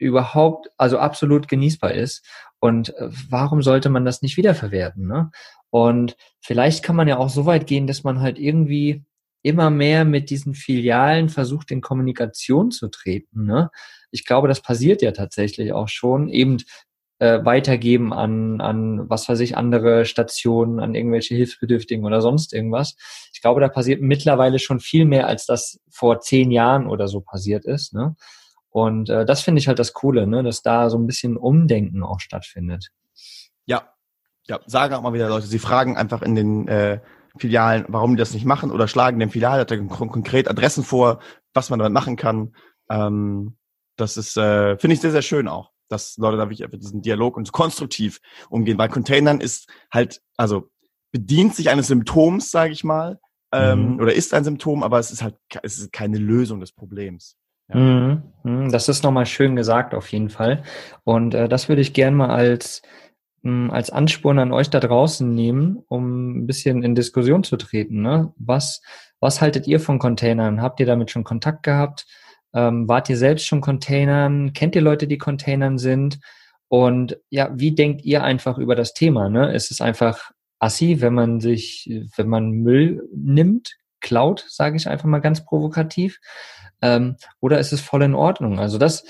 [0.00, 2.26] überhaupt, also absolut genießbar ist.
[2.58, 5.06] Und äh, warum sollte man das nicht wiederverwerten?
[5.06, 5.30] Ne?
[5.70, 9.04] Und vielleicht kann man ja auch so weit gehen, dass man halt irgendwie
[9.42, 13.44] immer mehr mit diesen Filialen versucht, in Kommunikation zu treten.
[13.44, 13.70] Ne?
[14.10, 16.28] Ich glaube, das passiert ja tatsächlich auch schon.
[16.28, 16.58] Eben
[17.20, 22.96] äh, weitergeben an, an, was weiß ich, andere Stationen, an irgendwelche Hilfsbedürftigen oder sonst irgendwas.
[23.32, 27.20] Ich glaube, da passiert mittlerweile schon viel mehr, als das vor zehn Jahren oder so
[27.20, 27.92] passiert ist.
[27.92, 28.16] Ne?
[28.70, 30.42] Und äh, das finde ich halt das Coole, ne?
[30.42, 32.90] dass da so ein bisschen Umdenken auch stattfindet.
[33.66, 33.92] Ja,
[34.46, 37.00] ja, sagen auch mal wieder Leute, sie fragen einfach in den äh,
[37.36, 41.20] Filialen, warum die das nicht machen oder schlagen dem Filialleiter konkret Adressen vor,
[41.52, 42.54] was man damit machen kann.
[42.90, 43.56] Ähm,
[43.96, 47.36] das ist, äh, finde ich sehr, sehr schön auch, dass Leute da wirklich diesen Dialog
[47.36, 50.70] und konstruktiv umgehen, weil Containern ist halt, also
[51.12, 53.18] bedient sich eines Symptoms, sage ich mal,
[53.52, 54.00] ähm, mhm.
[54.00, 57.36] oder ist ein Symptom, aber es ist halt es ist keine Lösung des Problems.
[57.72, 57.80] Ja.
[57.80, 58.22] Mhm.
[58.42, 58.70] mhm.
[58.70, 60.62] Das ist nochmal schön gesagt auf jeden Fall.
[61.04, 62.82] Und äh, das würde ich gerne mal als
[63.42, 68.02] hm, als Ansporn an euch da draußen nehmen, um ein bisschen in Diskussion zu treten.
[68.02, 68.32] Ne?
[68.36, 68.82] Was,
[69.18, 70.60] was haltet ihr von Containern?
[70.60, 72.06] Habt ihr damit schon Kontakt gehabt?
[72.52, 74.52] Ähm, wart ihr selbst schon Containern?
[74.52, 76.20] Kennt ihr Leute, die Containern sind?
[76.68, 79.28] Und ja, wie denkt ihr einfach über das Thema?
[79.28, 79.52] Ne?
[79.54, 85.06] Ist es einfach assi, wenn man sich, wenn man Müll nimmt, klaut, sage ich einfach
[85.06, 86.18] mal ganz provokativ?
[86.82, 88.58] Ähm, oder ist es voll in Ordnung?
[88.58, 89.04] Also das,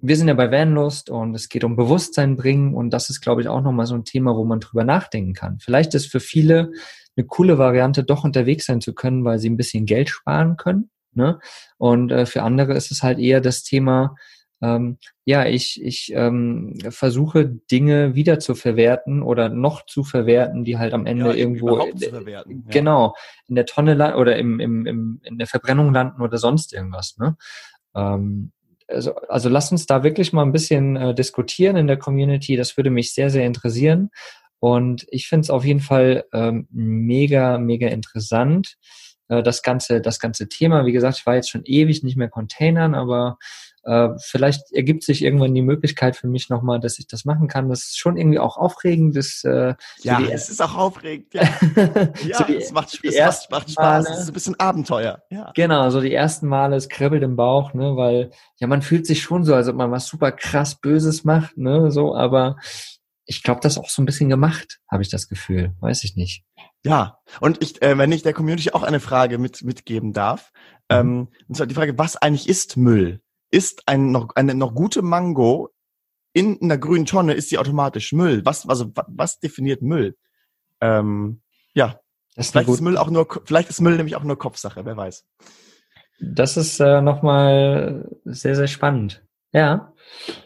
[0.00, 3.40] wir sind ja bei Vanlust und es geht um Bewusstsein bringen und das ist, glaube
[3.40, 5.58] ich, auch nochmal so ein Thema, wo man drüber nachdenken kann.
[5.58, 6.72] Vielleicht ist für viele
[7.16, 10.90] eine coole Variante, doch unterwegs sein zu können, weil sie ein bisschen Geld sparen können.
[11.14, 11.40] Ne?
[11.76, 14.14] Und äh, für andere ist es halt eher das Thema,
[14.60, 20.78] ähm, ja, ich, ich ähm, versuche Dinge wieder zu verwerten oder noch zu verwerten, die
[20.78, 22.44] halt am Ende ja, irgendwo ja.
[22.68, 23.14] genau
[23.46, 27.16] in der Tonne landen oder im, im, im, in der Verbrennung landen oder sonst irgendwas.
[27.18, 27.36] Ne?
[27.94, 28.52] Ähm,
[28.88, 32.56] also, also lasst uns da wirklich mal ein bisschen äh, diskutieren in der Community.
[32.56, 34.10] Das würde mich sehr, sehr interessieren.
[34.60, 38.76] Und ich finde es auf jeden Fall ähm, mega, mega interessant.
[39.28, 40.86] Äh, das ganze, das ganze Thema.
[40.86, 43.38] Wie gesagt, ich war jetzt schon ewig nicht mehr Containern, aber
[43.84, 47.68] äh, vielleicht ergibt sich irgendwann die Möglichkeit für mich nochmal, dass ich das machen kann.
[47.68, 49.16] Das ist schon irgendwie auch aufregend.
[49.16, 51.32] Das, äh, ja, so es ist auch aufregend.
[51.32, 51.42] Ja,
[52.26, 54.04] ja so die, es macht, es macht, macht Spaß.
[54.04, 55.22] Male, es ist ein bisschen Abenteuer.
[55.30, 55.52] Ja.
[55.54, 59.22] Genau, so die ersten Male, es kribbelt im Bauch, ne, weil ja, man fühlt sich
[59.22, 62.56] schon so, als ob man was super krass Böses macht, ne, so, aber
[63.24, 65.74] ich glaube, das ist auch so ein bisschen gemacht, habe ich das Gefühl.
[65.80, 66.44] Weiß ich nicht.
[66.84, 70.52] Ja, und ich, äh, wenn ich der Community auch eine Frage mit, mitgeben darf,
[70.90, 70.96] mhm.
[70.96, 73.20] ähm, und zwar die Frage, was eigentlich ist Müll?
[73.50, 75.70] ist ein noch, eine noch gute Mango
[76.32, 78.44] in einer grünen Tonne, ist sie automatisch Müll.
[78.44, 80.16] Was, also, was definiert Müll?
[80.80, 81.40] Ähm,
[81.72, 82.00] ja.
[82.36, 85.26] Ist vielleicht ist Müll auch nur, vielleicht ist Müll nämlich auch nur Kopfsache, wer weiß.
[86.20, 89.24] Das ist äh, nochmal sehr, sehr spannend.
[89.52, 89.92] Ja.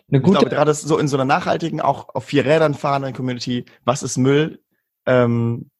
[0.08, 0.34] Eine gute.
[0.34, 4.02] Ich glaube, gerade so in so einer nachhaltigen, auch auf vier Rädern fahrenden Community, was
[4.02, 4.62] ist Müll?
[5.06, 5.70] Ähm,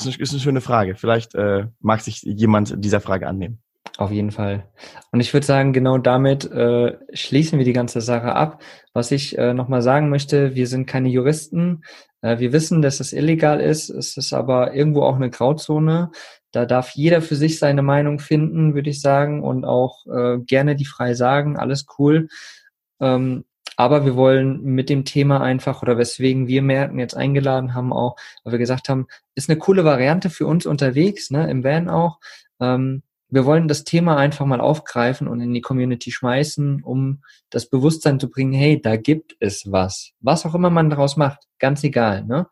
[0.00, 0.96] ist eine, ist eine schöne Frage.
[0.96, 3.62] Vielleicht äh, mag sich jemand dieser Frage annehmen.
[3.96, 4.64] Auf jeden Fall.
[5.12, 8.62] Und ich würde sagen, genau damit äh, schließen wir die ganze Sache ab.
[8.94, 11.82] Was ich äh, nochmal sagen möchte, wir sind keine Juristen.
[12.22, 13.90] Äh, wir wissen, dass es illegal ist.
[13.90, 16.10] Es ist aber irgendwo auch eine Grauzone.
[16.52, 20.76] Da darf jeder für sich seine Meinung finden, würde ich sagen, und auch äh, gerne
[20.76, 21.58] die frei sagen.
[21.58, 22.28] Alles cool.
[23.00, 23.44] Ähm,
[23.80, 28.16] aber wir wollen mit dem Thema einfach, oder weswegen wir Merken jetzt eingeladen haben, auch,
[28.44, 32.18] weil wir gesagt haben, ist eine coole Variante für uns unterwegs, ne, im Van auch.
[32.60, 37.70] Ähm, wir wollen das Thema einfach mal aufgreifen und in die Community schmeißen, um das
[37.70, 40.10] Bewusstsein zu bringen, hey, da gibt es was.
[40.20, 42.26] Was auch immer man daraus macht, ganz egal.
[42.26, 42.48] Ne?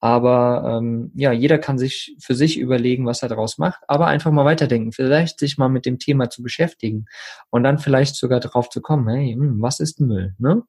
[0.00, 4.32] Aber ähm, ja, jeder kann sich für sich überlegen, was er daraus macht, aber einfach
[4.32, 7.04] mal weiterdenken, vielleicht sich mal mit dem Thema zu beschäftigen
[7.50, 10.34] und dann vielleicht sogar darauf zu kommen, hey, hm, was ist Müll?
[10.38, 10.62] Ne?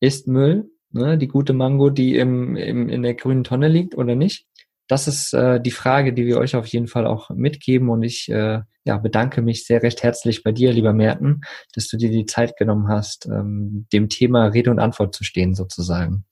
[0.00, 4.14] Ist Müll ne, die gute Mango, die im, im, in der grünen Tonne liegt oder
[4.14, 4.46] nicht?
[4.88, 8.28] Das ist äh, die Frage, die wir euch auf jeden Fall auch mitgeben und ich
[8.28, 11.42] äh, ja, bedanke mich sehr recht herzlich bei dir, lieber Merten,
[11.74, 15.54] dass du dir die Zeit genommen hast, ähm, dem Thema Rede und Antwort zu stehen,
[15.54, 16.24] sozusagen.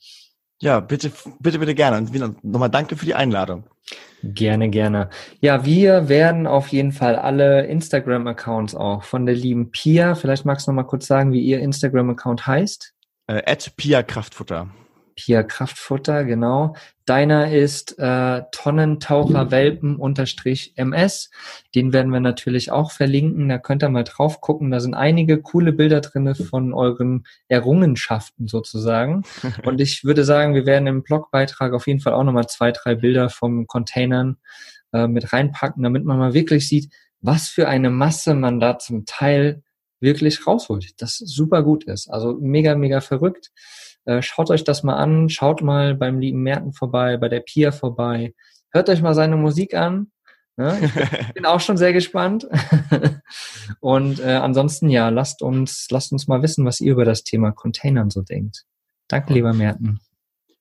[0.63, 1.97] Ja, bitte, bitte, bitte gerne.
[1.99, 3.65] Und wieder nochmal danke für die Einladung.
[4.23, 5.09] Gerne, gerne.
[5.41, 10.15] Ja, wir werden auf jeden Fall alle Instagram-Accounts auch von der lieben Pia.
[10.15, 12.93] Vielleicht magst du noch mal kurz sagen, wie ihr Instagram-Account heißt.
[13.29, 14.69] Äh, Pia Kraftfutter.
[15.21, 16.75] Pia Kraftfutter, genau.
[17.05, 21.31] Deiner ist äh, Tonnentaucher-Welpen-MS.
[21.75, 23.51] Den werden wir natürlich auch verlinken.
[23.51, 24.71] Da könnt ihr mal drauf gucken.
[24.71, 29.25] Da sind einige coole Bilder drin von euren Errungenschaften sozusagen.
[29.67, 32.95] Und ich würde sagen, wir werden im Blogbeitrag auf jeden Fall auch nochmal zwei, drei
[32.95, 34.39] Bilder vom Containern
[34.95, 36.91] äh, mit reinpacken, damit man mal wirklich sieht,
[37.21, 39.63] was für eine Masse man da zum Teil
[40.01, 41.03] wirklich rausholt.
[41.03, 42.09] Das super gut ist.
[42.09, 43.51] Also mega, mega verrückt.
[44.05, 47.73] Äh, schaut euch das mal an, schaut mal beim lieben Merten vorbei, bei der Pia
[47.73, 48.35] vorbei,
[48.71, 50.11] hört euch mal seine Musik an.
[50.57, 50.79] Ne?
[51.29, 52.47] Ich bin auch schon sehr gespannt.
[53.81, 57.53] Und äh, ansonsten ja, lasst uns, lasst uns mal wissen, was ihr über das Thema
[57.53, 58.65] Containern so denkt.
[59.09, 60.01] Danke, lieber Merten.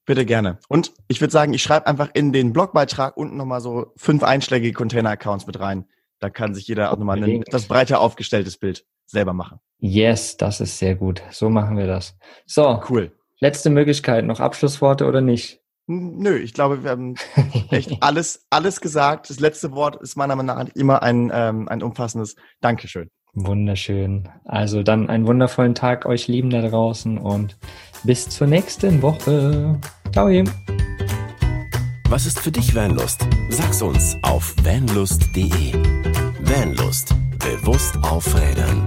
[0.06, 0.58] Bitte gerne.
[0.70, 4.74] Und ich würde sagen, ich schreibe einfach in den Blogbeitrag unten nochmal so fünf einschlägige
[4.74, 5.86] Container-Accounts mit rein.
[6.20, 9.60] Da kann sich jeder auch nochmal ein, das breiter aufgestelltes Bild selber machen.
[9.78, 11.22] Yes, das ist sehr gut.
[11.32, 12.18] So machen wir das.
[12.46, 12.82] So.
[12.90, 13.12] Cool.
[13.42, 15.62] Letzte Möglichkeit, noch Abschlussworte oder nicht?
[15.88, 17.16] Nö, ich glaube, wir haben
[17.72, 19.30] echt alles, alles gesagt.
[19.30, 23.10] Das letzte Wort ist meiner Meinung nach immer ein, ähm, ein umfassendes Dankeschön.
[23.34, 24.30] Wunderschön.
[24.46, 27.58] Also dann einen wundervollen Tag euch lieben da draußen und
[28.04, 29.80] bis zur nächsten Woche.
[30.12, 30.28] Ciao.
[32.10, 33.26] Was ist für dich Vanlust?
[33.50, 35.74] Sag's uns auf vanlust.de.
[36.42, 37.16] Vanlust.
[37.40, 38.86] Bewusst aufrädern.